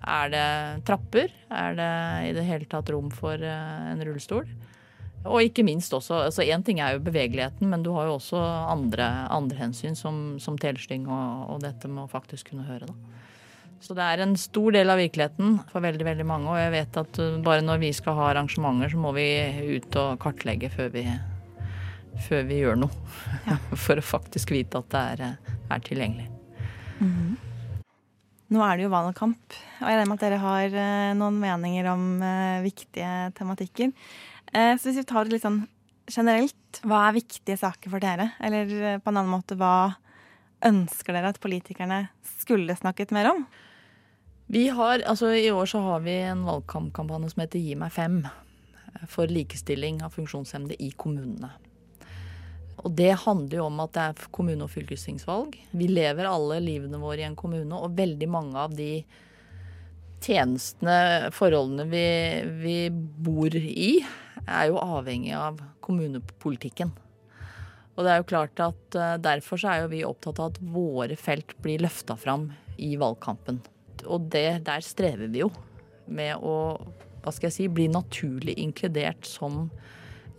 Er 0.00 0.32
det 0.32 0.48
trapper? 0.88 1.32
Er 1.52 1.76
det 1.76 1.92
i 2.30 2.34
det 2.36 2.44
hele 2.46 2.68
tatt 2.70 2.92
rom 2.92 3.10
for 3.12 3.36
eh, 3.36 3.88
en 3.92 4.04
rullestol? 4.06 4.46
Og 5.28 5.42
ikke 5.44 5.64
minst 5.66 5.92
også 5.92 6.22
altså 6.30 6.44
Én 6.48 6.62
ting 6.64 6.80
er 6.80 6.94
jo 6.94 7.04
bevegeligheten, 7.04 7.68
men 7.68 7.82
du 7.84 7.92
har 7.92 8.08
jo 8.08 8.16
også 8.16 8.40
andre, 8.40 9.06
andre 9.28 9.58
hensyn, 9.58 9.96
som, 9.96 10.38
som 10.40 10.56
telesting 10.58 11.06
og, 11.08 11.50
og, 11.50 11.58
dette 11.64 11.90
med 11.90 12.06
å 12.06 12.10
faktisk 12.10 12.52
kunne 12.52 12.64
høre. 12.68 12.88
Da. 12.88 13.20
Så 13.84 13.96
det 13.96 14.04
er 14.04 14.22
en 14.24 14.32
stor 14.40 14.72
del 14.76 14.92
av 14.92 15.00
virkeligheten 15.00 15.58
for 15.70 15.84
veldig 15.84 16.06
veldig 16.08 16.26
mange. 16.28 16.48
Og 16.52 16.60
jeg 16.60 16.72
vet 16.72 17.00
at 17.02 17.20
uh, 17.20 17.36
bare 17.44 17.64
når 17.64 17.82
vi 17.84 17.92
skal 17.96 18.16
ha 18.16 18.30
arrangementer, 18.30 18.92
så 18.92 19.00
må 19.00 19.12
vi 19.16 19.26
ut 19.76 20.00
og 20.00 20.16
kartlegge 20.24 20.72
før 20.72 20.88
vi, 20.96 21.04
før 22.28 22.48
vi 22.48 22.62
gjør 22.62 22.80
noe. 22.86 23.12
Ja. 23.48 23.58
For 23.84 24.00
å 24.00 24.04
faktisk 24.04 24.52
vite 24.56 24.80
at 24.80 24.88
det 24.92 25.04
er, 25.12 25.54
er 25.68 25.84
tilgjengelig. 25.84 26.28
Mm 27.00 27.12
-hmm. 27.12 27.36
Nå 28.50 28.64
er 28.66 28.76
det 28.76 28.82
jo 28.82 28.90
valgkamp, 28.90 29.54
og 29.80 29.86
jeg 29.88 29.96
regner 29.96 30.08
med 30.08 30.16
at 30.16 30.24
dere 30.26 30.38
har 30.42 30.66
uh, 30.74 31.14
noen 31.14 31.40
meninger 31.40 31.86
om 31.92 32.22
viktige 32.64 33.32
tematikker. 33.38 33.92
Eh, 34.52 34.74
så 34.76 34.88
hvis 34.88 35.00
vi 35.02 35.08
tar 35.08 35.26
det 35.26 35.36
litt 35.36 35.46
sånn 35.46 35.62
generelt, 36.10 36.80
hva 36.82 37.06
er 37.06 37.18
viktige 37.20 37.58
saker 37.60 37.92
for 37.92 38.02
dere? 38.02 38.32
Eller 38.42 38.70
eh, 38.80 39.00
på 39.02 39.12
en 39.12 39.20
annen 39.20 39.32
måte, 39.32 39.58
hva 39.58 39.96
ønsker 40.66 41.16
dere 41.16 41.32
at 41.32 41.40
politikerne 41.42 42.04
skulle 42.42 42.76
snakket 42.76 43.14
mer 43.16 43.30
om? 43.32 43.44
Vi 44.50 44.66
har, 44.74 45.04
altså 45.06 45.30
I 45.38 45.52
år 45.54 45.68
så 45.70 45.82
har 45.84 46.02
vi 46.02 46.16
en 46.26 46.42
valgkampkampanje 46.48 47.30
som 47.32 47.44
heter 47.44 47.62
Gi 47.62 47.76
meg 47.78 47.94
fem. 47.94 48.24
Eh, 48.26 49.06
for 49.10 49.30
likestilling 49.30 50.02
av 50.02 50.14
funksjonshemmede 50.16 50.78
i 50.82 50.90
kommunene. 50.98 51.52
Og 52.80 52.94
det 52.96 53.12
handler 53.26 53.58
jo 53.58 53.66
om 53.68 53.80
at 53.84 53.92
det 53.92 54.04
er 54.08 54.28
kommune- 54.32 54.64
og 54.64 54.72
fylkestingsvalg. 54.72 55.56
Vi 55.76 55.88
lever 55.90 56.24
alle 56.24 56.62
livene 56.64 57.00
våre 57.00 57.20
i 57.20 57.28
en 57.28 57.36
kommune, 57.36 57.76
og 57.76 57.96
veldig 57.96 58.28
mange 58.28 58.56
av 58.56 58.72
de 58.74 59.04
tjenestene, 60.24 61.30
forholdene 61.32 61.86
vi, 61.88 62.06
vi 62.62 62.76
bor 62.90 63.54
i, 63.56 64.00
er 64.46 64.70
jo 64.70 64.80
avhengig 64.80 65.34
av 65.36 65.60
kommunepolitikken. 65.84 66.92
Og 67.96 68.06
det 68.06 68.12
er 68.12 68.20
jo 68.22 68.30
klart 68.30 68.62
at 68.64 68.96
uh, 68.96 69.16
Derfor 69.20 69.60
så 69.60 69.72
er 69.72 69.82
jo 69.82 69.92
vi 69.92 70.06
opptatt 70.06 70.40
av 70.40 70.54
at 70.54 70.60
våre 70.72 71.18
felt 71.20 71.56
blir 71.60 71.82
løfta 71.84 72.16
fram 72.16 72.48
i 72.80 72.94
valgkampen. 73.00 73.60
Og 74.08 74.30
det, 74.32 74.62
der 74.64 74.84
strever 74.84 75.28
vi 75.28 75.42
jo 75.42 75.50
med 76.10 76.40
å 76.40 76.54
hva 77.20 77.32
skal 77.36 77.50
jeg 77.50 77.56
si, 77.58 77.66
bli 77.68 77.84
naturlig 77.92 78.54
inkludert 78.62 79.26
som 79.28 79.66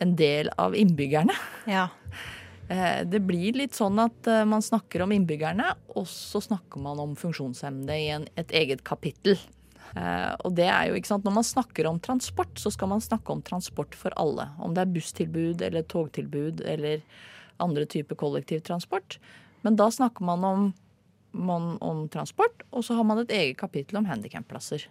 en 0.02 0.16
del 0.18 0.50
av 0.58 0.74
innbyggerne. 0.74 1.36
Ja. 1.70 1.92
Uh, 2.72 3.04
det 3.06 3.22
blir 3.28 3.60
litt 3.60 3.78
sånn 3.78 4.02
at 4.02 4.26
uh, 4.26 4.42
man 4.50 4.66
snakker 4.66 5.06
om 5.06 5.14
innbyggerne, 5.14 5.68
og 5.94 6.10
så 6.10 6.42
snakker 6.42 6.82
man 6.82 7.02
om 7.04 7.14
funksjonshemmede 7.20 8.00
i 8.02 8.08
en, 8.16 8.26
et 8.42 8.54
eget 8.58 8.82
kapittel. 8.88 9.38
Og 9.91 10.54
det 10.56 10.69
er 10.71 10.88
jo, 10.88 10.95
ikke 10.95 11.10
sant, 11.10 11.25
Når 11.27 11.34
man 11.36 11.43
snakker 11.43 11.88
om 11.89 11.99
transport, 11.99 12.54
så 12.56 12.71
skal 12.71 12.88
man 12.93 13.04
snakke 13.04 13.34
om 13.34 13.41
transport 13.43 13.95
for 13.97 14.15
alle. 14.15 14.47
Om 14.63 14.75
det 14.75 14.86
er 14.86 14.93
busstilbud 14.95 15.63
eller 15.67 15.84
togtilbud 15.84 16.63
eller 16.63 17.04
andre 17.62 17.86
typer 17.86 18.15
kollektivtransport. 18.15 19.19
Men 19.62 19.75
da 19.75 19.91
snakker 19.91 20.25
man 20.25 20.43
om, 20.43 20.73
man 21.32 21.75
om, 21.82 22.08
transport, 22.10 22.63
og 22.71 22.86
så 22.86 22.97
har 22.97 23.06
man 23.08 23.21
et 23.21 23.32
eget 23.36 23.60
kapittel 23.60 24.01
om 24.01 24.10
handikapplasser. 24.10 24.88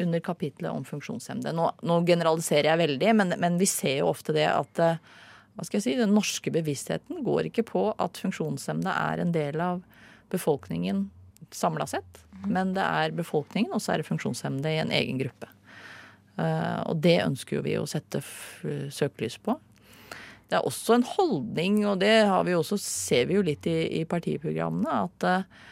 Under 0.00 0.22
kapittelet 0.24 0.72
om 0.72 0.84
funksjonshemmede. 0.88 1.52
Nå, 1.54 1.68
nå, 1.84 2.00
generaliserer 2.08 2.72
jeg 2.72 2.80
veldig, 2.80 3.10
men, 3.20 3.34
men, 3.38 3.58
vi 3.60 3.68
ser 3.68 4.00
jo 4.00 4.10
ofte 4.14 4.32
det 4.32 4.46
at 4.48 4.80
eh, 4.80 5.00
hva 5.54 5.66
skal 5.66 5.76
jeg 5.76 5.84
si, 5.84 5.96
den 5.98 6.14
norske 6.16 6.52
bevisstheten 6.54 7.20
går 7.26 7.50
ikke 7.50 7.66
på 7.68 7.82
at 8.00 8.20
funksjonshemmede 8.22 8.94
er 8.96 9.20
en 9.20 9.34
del 9.36 9.60
av 9.60 9.82
befolkningen 10.32 11.10
samla 11.52 11.86
sett. 11.90 12.22
Men 12.48 12.74
det 12.76 12.84
er 12.84 13.16
befolkningen, 13.16 13.72
og 13.74 13.82
så 13.82 13.94
er 13.94 14.00
det 14.00 14.08
funksjonshemmede 14.08 14.72
i 14.72 14.82
en 14.82 14.94
egen 14.94 15.18
gruppe. 15.20 15.50
Uh, 16.40 16.80
og 16.88 17.02
det 17.04 17.18
ønsker 17.24 17.58
jo 17.58 17.64
vi 17.66 17.76
å 17.76 17.88
sette 17.90 18.22
søkelys 18.94 19.36
på. 19.44 19.56
Det 20.50 20.58
er 20.58 20.66
også 20.66 20.96
en 20.96 21.06
holdning, 21.06 21.82
og 21.86 22.00
det 22.02 22.14
vi 22.46 22.56
også, 22.56 22.78
ser 22.80 23.28
vi 23.28 23.36
jo 23.36 23.44
litt 23.46 23.68
i, 23.70 24.00
i 24.00 24.04
partiprogrammene, 24.08 25.04
at 25.06 25.28
uh, 25.28 25.68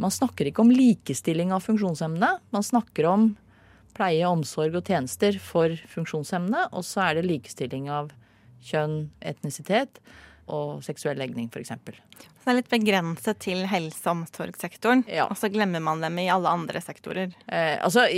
man 0.00 0.14
snakker 0.14 0.48
ikke 0.48 0.64
om 0.64 0.72
likestilling 0.72 1.52
av 1.52 1.66
funksjonshemmede. 1.66 2.36
Man 2.54 2.64
snakker 2.64 3.08
om 3.10 3.30
pleie, 3.96 4.24
omsorg 4.24 4.78
og 4.78 4.88
tjenester 4.88 5.36
for 5.42 5.74
funksjonshemmede, 5.90 6.70
og 6.72 6.86
så 6.88 7.08
er 7.08 7.18
det 7.18 7.28
likestilling 7.28 7.90
av 7.92 8.12
kjønn, 8.64 9.10
etnisitet 9.26 10.00
og 10.50 10.82
seksuell 10.84 11.18
legning, 11.20 11.48
f.eks. 11.52 11.70
Så 11.70 12.48
det 12.48 12.50
er 12.50 12.56
litt 12.58 12.72
begrenset 12.72 13.38
til 13.44 13.62
helse- 13.70 14.02
og 14.08 14.16
omsorgssektoren, 14.16 15.04
ja. 15.06 15.28
og 15.30 15.38
så 15.38 15.50
glemmer 15.52 15.82
man 15.84 16.02
dem 16.02 16.18
i 16.18 16.26
alle 16.32 16.50
andre 16.50 16.82
sektorer? 16.82 17.30
Eh, 17.46 17.76
altså, 17.78 18.08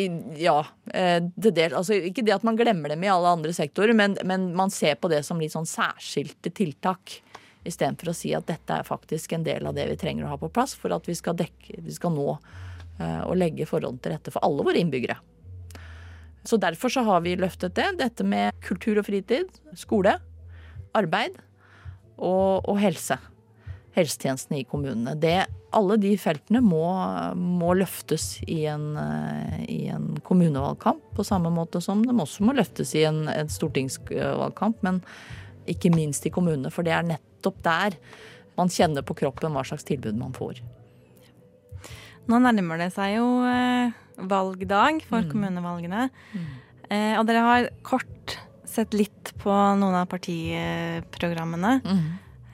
ja. 0.40 0.56
Eh, 0.88 1.18
det 1.20 1.52
del, 1.58 1.76
altså, 1.76 1.98
ikke 2.08 2.24
det 2.24 2.36
at 2.38 2.46
man 2.46 2.56
glemmer 2.56 2.94
dem 2.94 3.04
i 3.04 3.12
alle 3.12 3.34
andre 3.36 3.52
sektorer, 3.56 3.92
men, 3.96 4.16
men 4.24 4.52
man 4.56 4.72
ser 4.72 4.96
på 4.96 5.12
det 5.12 5.20
som 5.28 5.42
litt 5.42 5.52
sånn 5.52 5.68
særskilte 5.68 6.52
tiltak. 6.56 7.18
Istedenfor 7.68 8.12
å 8.12 8.16
si 8.16 8.32
at 8.36 8.48
dette 8.48 8.80
er 8.80 8.88
faktisk 8.88 9.36
en 9.36 9.44
del 9.44 9.68
av 9.68 9.76
det 9.76 9.86
vi 9.92 10.00
trenger 10.00 10.26
å 10.26 10.34
ha 10.34 10.40
på 10.40 10.52
plass 10.52 10.74
for 10.76 10.92
at 10.96 11.06
vi 11.08 11.16
skal, 11.16 11.36
dekke, 11.36 11.80
vi 11.84 11.96
skal 11.96 12.16
nå 12.16 12.26
eh, 12.32 13.22
og 13.24 13.36
legge 13.40 13.68
forholdene 13.68 14.04
til 14.04 14.16
rette 14.16 14.32
for 14.32 14.44
alle 14.44 14.64
våre 14.64 14.80
innbyggere. 14.80 15.20
Så 16.44 16.56
derfor 16.60 16.92
så 16.92 17.04
har 17.06 17.22
vi 17.24 17.38
løftet 17.40 17.76
det. 17.76 17.86
Dette 18.00 18.24
med 18.24 18.56
kultur 18.64 19.00
og 19.00 19.06
fritid, 19.06 19.52
skole, 19.80 20.18
arbeid 20.96 21.40
og, 22.18 22.64
og 22.68 22.78
helse. 22.82 23.18
Helsetjenestene 23.94 24.60
i 24.60 24.66
kommunene. 24.66 25.14
Det, 25.20 25.36
alle 25.74 25.96
de 26.02 26.12
feltene 26.18 26.62
må, 26.64 26.82
må 27.38 27.74
løftes 27.78 28.40
i 28.50 28.64
en, 28.70 28.92
i 29.70 29.84
en, 29.94 30.12
kommunevalgkamp, 30.26 31.02
på 31.14 31.26
samme 31.26 31.52
måte 31.54 31.82
som 31.84 32.02
de 32.02 32.14
også 32.14 32.46
må 32.46 32.56
løftes 32.58 32.94
i 32.98 33.04
en, 33.06 33.24
en 33.30 33.50
stortingsvalgkamp. 33.50 34.82
Men 34.86 35.02
ikke 35.70 35.94
minst 35.94 36.26
i 36.26 36.32
kommunene, 36.34 36.72
for 36.74 36.86
det 36.86 36.94
er 36.96 37.06
nettopp 37.14 37.62
der 37.64 37.98
man 38.58 38.70
kjenner 38.70 39.06
på 39.06 39.16
kroppen 39.18 39.54
hva 39.54 39.64
slags 39.66 39.86
tilbud 39.86 40.18
man 40.18 40.34
får. 40.34 40.60
Nå 42.30 42.40
nærmer 42.40 42.80
det 42.80 42.90
seg 42.94 43.18
jo 43.18 43.26
eh, 43.46 43.94
valgdag 44.16 45.02
for 45.08 45.24
mm. 45.24 45.30
kommunevalgene. 45.32 46.08
Mm. 46.32 46.46
Eh, 46.88 47.14
og 47.18 47.26
dere 47.28 47.44
har 47.44 47.70
kort 47.86 48.38
sett 48.74 48.94
litt 48.96 49.32
på 49.40 49.54
noen 49.80 49.96
av 50.02 50.08
partiprogrammene. 50.10 51.78
Mm. 51.84 52.04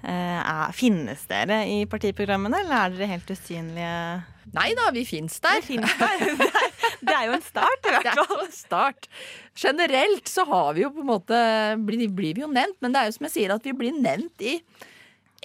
Eh, 0.00 0.70
finnes 0.72 1.26
dere 1.28 1.60
i 1.68 1.80
partiprogrammene, 1.90 2.62
eller 2.62 2.76
er 2.76 2.94
dere 2.94 3.08
helt 3.10 3.32
usynlige? 3.34 3.96
Nei 4.56 4.70
da, 4.78 4.86
vi 4.94 5.04
fins 5.06 5.36
der. 5.44 5.60
Det, 5.68 5.76
der. 6.00 7.02
det, 7.04 7.14
er 7.14 7.26
jo 7.28 7.34
en 7.36 7.44
start, 7.44 7.84
i 7.84 7.92
hvert 7.92 8.08
fall. 8.08 8.24
Det 8.24 8.38
er 8.38 8.46
en 8.46 8.54
start. 8.54 9.10
Generelt 9.60 10.30
så 10.30 10.46
har 10.48 10.72
vi 10.76 10.86
jo 10.86 10.92
på 10.94 11.04
en 11.04 11.10
måte 11.10 11.42
blir, 11.84 12.08
blir 12.08 12.38
vi 12.38 12.44
jo 12.44 12.48
nevnt, 12.50 12.78
men 12.80 12.94
det 12.94 13.02
er 13.02 13.10
jo 13.10 13.18
som 13.18 13.28
jeg 13.28 13.36
sier 13.36 13.54
at 13.54 13.66
vi 13.66 13.76
blir 13.76 13.94
nevnt 13.96 14.44
i 14.44 14.56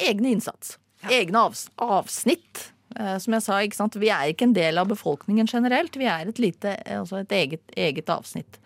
egne 0.08 0.34
innsats. 0.36 0.78
Ja. 1.04 1.12
Egne 1.20 1.46
avs, 1.50 1.68
avsnitt. 1.82 2.70
Uh, 2.96 3.18
som 3.20 3.36
jeg 3.36 3.44
sa, 3.44 3.60
ikke 3.60 3.76
sant? 3.76 3.98
vi 4.00 4.08
er 4.14 4.32
ikke 4.32 4.48
en 4.48 4.56
del 4.56 4.80
av 4.80 4.88
befolkningen 4.88 5.50
generelt. 5.52 5.98
Vi 6.00 6.08
er 6.08 6.32
et, 6.32 6.40
lite, 6.40 6.78
altså 6.96 7.20
et 7.22 7.36
eget, 7.36 7.66
eget 7.76 8.12
avsnitt. 8.14 8.62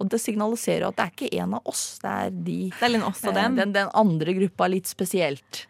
Og 0.00 0.08
det 0.08 0.20
signaliserer 0.22 0.86
at 0.88 0.96
det 0.96 1.04
er 1.04 1.12
ikke 1.12 1.42
en 1.42 1.58
av 1.58 1.66
oss, 1.68 1.84
det 2.00 2.12
er 2.12 2.30
de. 2.32 2.60
Det 2.72 2.88
er 2.88 3.02
oss 3.04 3.20
og 3.28 3.36
dem. 3.36 3.58
Den, 3.58 3.74
den 3.76 3.90
andre 3.96 4.34
gruppa 4.38 4.70
litt 4.72 4.88
spesielt. 4.88 5.66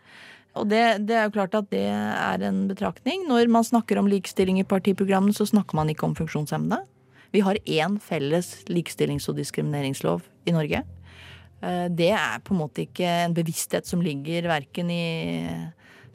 Og 0.59 0.67
det, 0.71 0.83
det, 1.07 1.17
er 1.17 1.29
jo 1.29 1.35
klart 1.35 1.55
at 1.55 1.69
det 1.71 1.87
er 1.87 2.45
en 2.47 2.65
betraktning. 2.71 3.27
Når 3.31 3.51
man 3.51 3.67
snakker 3.67 4.01
om 4.01 4.09
likestilling 4.11 4.59
i 4.63 4.67
partiprogrammene, 4.67 5.35
så 5.35 5.47
snakker 5.47 5.79
man 5.79 5.91
ikke 5.93 6.09
om 6.09 6.17
funksjonshemmede. 6.19 6.83
Vi 7.31 7.43
har 7.47 7.59
én 7.63 7.99
felles 8.03 8.65
likestillings- 8.71 9.29
og 9.31 9.39
diskrimineringslov 9.39 10.25
i 10.51 10.55
Norge. 10.55 10.83
Eh, 11.63 11.87
det 11.95 12.11
er 12.17 12.43
på 12.43 12.55
en 12.55 12.63
måte 12.65 12.87
ikke 12.87 13.07
en 13.27 13.37
bevissthet 13.37 13.87
som 13.87 14.03
ligger 14.03 14.49
verken 14.51 14.91
i 14.91 15.05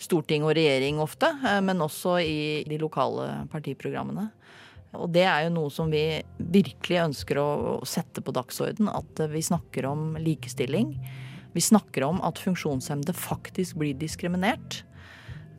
storting 0.01 0.43
og 0.43 0.55
regjering 0.57 0.99
ofte, 0.99 1.29
eh, 1.47 1.61
men 1.63 1.83
også 1.85 2.17
i 2.19 2.39
de 2.67 2.79
lokale 2.81 3.47
partiprogrammene. 3.51 4.29
Og 4.99 5.11
det 5.15 5.25
er 5.27 5.45
jo 5.45 5.53
noe 5.57 5.73
som 5.73 5.91
vi 5.91 6.03
virkelig 6.37 7.01
ønsker 7.09 7.39
å 7.41 7.49
sette 7.87 8.23
på 8.25 8.33
dagsorden. 8.35 8.89
At 8.91 9.21
vi 9.31 9.43
snakker 9.45 9.87
om 9.89 10.13
likestilling. 10.21 10.95
Vi 11.55 11.63
snakker 11.63 12.03
om 12.07 12.19
at 12.25 12.41
funksjonshemmede 12.41 13.15
faktisk 13.15 13.79
blir 13.79 13.95
diskriminert. 13.99 14.83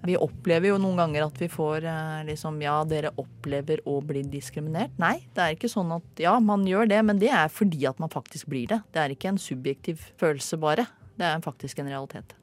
Vi 0.06 0.14
opplever 0.20 0.70
jo 0.70 0.78
noen 0.78 1.00
ganger 1.00 1.24
at 1.24 1.38
vi 1.40 1.48
får 1.50 1.86
eh, 1.88 2.24
liksom 2.28 2.60
Ja, 2.62 2.76
dere 2.86 3.14
opplever 3.18 3.80
å 3.88 3.98
bli 4.04 4.22
diskriminert. 4.30 4.94
Nei, 5.02 5.18
det 5.34 5.42
er 5.42 5.56
ikke 5.56 5.72
sånn 5.72 5.90
at 5.96 6.22
ja, 6.22 6.36
man 6.38 6.66
gjør 6.68 6.90
det, 6.92 7.00
men 7.08 7.22
det 7.22 7.32
er 7.34 7.50
fordi 7.50 7.88
at 7.88 7.98
man 8.02 8.12
faktisk 8.12 8.50
blir 8.52 8.70
det. 8.70 8.82
Det 8.94 9.02
er 9.02 9.16
ikke 9.16 9.32
en 9.32 9.40
subjektiv 9.40 10.04
følelse 10.20 10.60
bare. 10.62 10.86
Det 11.16 11.26
er 11.26 11.42
faktisk 11.44 11.80
en 11.82 11.90
realitet. 11.90 12.36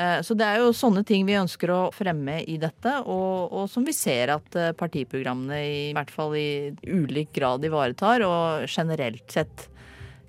Eh, 0.00 0.20
så 0.24 0.34
det 0.38 0.46
er 0.46 0.62
jo 0.62 0.72
sånne 0.76 1.02
ting 1.06 1.26
vi 1.28 1.36
ønsker 1.36 1.72
å 1.74 1.80
fremme 1.92 2.40
i 2.48 2.56
dette, 2.60 2.96
og, 3.04 3.52
og, 3.52 3.66
som 3.72 3.84
vi 3.84 3.94
ser 3.96 4.32
at 4.36 4.56
eh, 4.56 4.72
partiprogrammene 4.76 5.60
i 5.60 5.94
hvert 5.96 6.12
fall 6.14 6.36
i 6.38 6.72
ulik 6.88 7.34
grad 7.36 7.64
ivaretar, 7.66 8.24
og 8.24 8.68
generelt 8.70 9.26
sett 9.32 9.68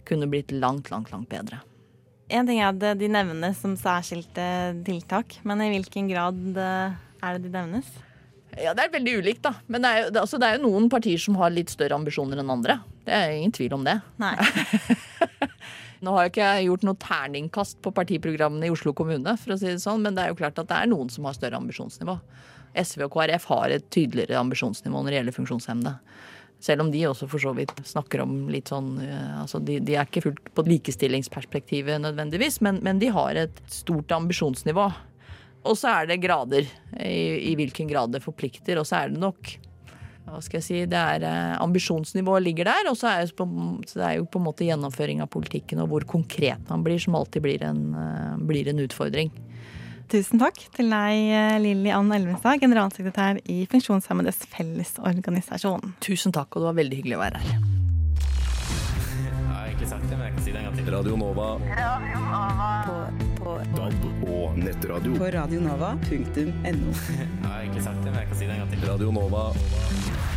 kunne 0.07 0.27
blitt 0.27 0.51
langt, 0.51 0.91
langt, 0.91 1.13
langt 1.13 1.29
bedre. 1.31 1.61
En 2.31 2.47
ting 2.47 2.61
er 2.61 2.71
at 2.71 2.99
de 2.99 3.09
nevnes 3.11 3.59
som 3.59 3.75
særskilte 3.79 4.45
tiltak, 4.87 5.37
men 5.47 5.63
i 5.63 5.71
hvilken 5.73 6.07
grad 6.11 6.39
eh, 6.59 6.97
er 7.21 7.37
det 7.37 7.47
de 7.47 7.55
nevnes? 7.55 7.91
Ja, 8.59 8.73
Det 8.75 8.83
er 8.83 8.95
veldig 8.97 9.13
ulikt, 9.21 9.45
da. 9.45 9.53
Men 9.71 9.85
det 9.85 9.89
er, 9.89 10.01
jo, 10.03 10.07
altså, 10.19 10.39
det 10.41 10.47
er 10.47 10.57
jo 10.57 10.67
noen 10.67 10.89
partier 10.91 11.21
som 11.21 11.37
har 11.39 11.53
litt 11.53 11.71
større 11.71 11.95
ambisjoner 11.95 12.41
enn 12.41 12.51
andre. 12.51 12.81
Det 13.07 13.15
er 13.15 13.37
ingen 13.37 13.53
tvil 13.55 13.77
om 13.77 13.85
det. 13.87 14.01
Nei. 14.19 14.33
Nå 16.01 16.15
har 16.15 16.25
jeg 16.25 16.33
ikke 16.33 16.51
gjort 16.65 16.85
noe 16.87 16.97
terningkast 17.01 17.77
på 17.85 17.93
partiprogrammene 17.93 18.65
i 18.65 18.73
Oslo 18.73 18.93
kommune, 18.97 19.35
for 19.37 19.53
å 19.53 19.59
si 19.61 19.69
det 19.69 19.83
sånn, 19.83 20.01
men 20.01 20.17
det 20.17 20.23
er 20.23 20.31
jo 20.31 20.39
klart 20.39 20.57
at 20.57 20.69
det 20.71 20.79
er 20.79 20.89
noen 20.89 21.11
som 21.13 21.27
har 21.29 21.37
større 21.37 21.59
ambisjonsnivå. 21.61 22.15
SV 22.81 23.05
og 23.05 23.13
KrF 23.13 23.45
har 23.51 23.75
et 23.75 23.85
tydeligere 23.93 24.39
ambisjonsnivå 24.39 24.97
når 24.97 25.11
det 25.11 25.19
gjelder 25.19 25.37
funksjonshemmede. 25.37 25.93
Selv 26.61 26.85
om 26.85 26.91
de 26.93 27.01
også 27.09 27.27
for 27.29 27.41
så 27.41 27.53
vidt 27.57 27.73
snakker 27.89 28.21
om 28.21 28.35
litt 28.53 28.69
sånn 28.69 28.93
eh, 29.01 29.37
altså 29.41 29.61
de, 29.65 29.79
de 29.81 29.95
er 29.97 30.05
ikke 30.05 30.21
fullt 30.27 30.51
på 30.57 30.65
likestillingsperspektivet 30.67 32.01
nødvendigvis, 32.03 32.59
men, 32.65 32.77
men, 32.85 33.01
de 33.01 33.09
har 33.13 33.37
et 33.47 33.63
stort 33.69 34.13
ambisjonsnivå. 34.13 34.85
Og 35.61 35.77
så 35.77 35.93
er 35.99 36.09
det 36.09 36.21
grader 36.21 36.65
i, 37.01 37.51
i 37.51 37.57
hvilken 37.57 37.89
grad 37.89 38.13
det 38.13 38.23
forplikter, 38.25 38.81
og 38.81 38.89
så 38.89 39.03
er 39.03 39.13
det 39.13 39.21
nok 39.21 39.53
hva 40.31 40.41
skal 40.43 40.59
jeg 40.61 40.65
si, 40.65 40.79
det 40.89 40.97
er 40.97 41.25
eh, 41.27 41.61
Ambisjonsnivået 41.61 42.45
ligger 42.45 42.69
der, 42.71 42.89
og 42.91 42.97
så 42.99 43.11
er, 43.11 43.27
det, 43.27 43.47
det 43.91 44.05
er 44.07 44.17
jo 44.19 44.27
på 44.31 44.39
en 44.39 44.47
måte 44.47 44.67
gjennomføring 44.67 45.23
av 45.23 45.31
politikken 45.33 45.83
og 45.83 45.91
hvor 45.91 46.07
konkret 46.07 46.63
man 46.71 46.85
blir, 46.85 46.99
som 47.01 47.17
alltid 47.19 47.43
blir 47.43 47.65
en, 47.67 47.81
eh, 47.95 48.37
blir 48.47 48.71
en 48.71 48.83
utfordring. 48.85 49.33
Tusen 50.11 50.41
takk 50.41 50.57
til 50.75 50.91
deg, 50.91 51.19
eh, 51.31 51.57
Lilly 51.63 51.91
Ann 51.95 52.11
Elvenstad, 52.11 52.59
generalsekretær 52.63 53.43
i 53.51 53.61
Funksjonshemmedes 53.71 54.43
Fellesorganisasjon. 54.51 55.95
Tusen 56.03 56.35
takk, 56.35 56.55
og 56.55 56.63
det 56.63 56.71
var 56.71 56.81
veldig 56.81 57.01
hyggelig 57.01 57.19
å 57.19 57.23
være 57.25 57.45
her. 57.45 57.61
Radio 60.91 61.15
Nova. 61.15 61.55
Radio 61.55 62.19
Nova. 62.19 62.83
På, 62.85 63.30
på, 63.51 63.77
DAB 63.77 64.29
og 64.29 64.57
nettradio. 64.57 65.15
På 65.17 65.31
radionova.no. 65.37 66.93
jeg 67.19 67.47
har 67.47 67.61
egentlig 67.61 67.83
sagt 67.83 68.03
det, 68.03 68.11
men 68.11 68.19
jeg 68.21 68.27
kan 68.27 68.37
si 68.37 68.45
det 68.45 68.53
en 68.55 68.63
gang 68.63 68.71
til. 68.75 68.87
Radio 68.87 69.11
Nova. 69.11 70.30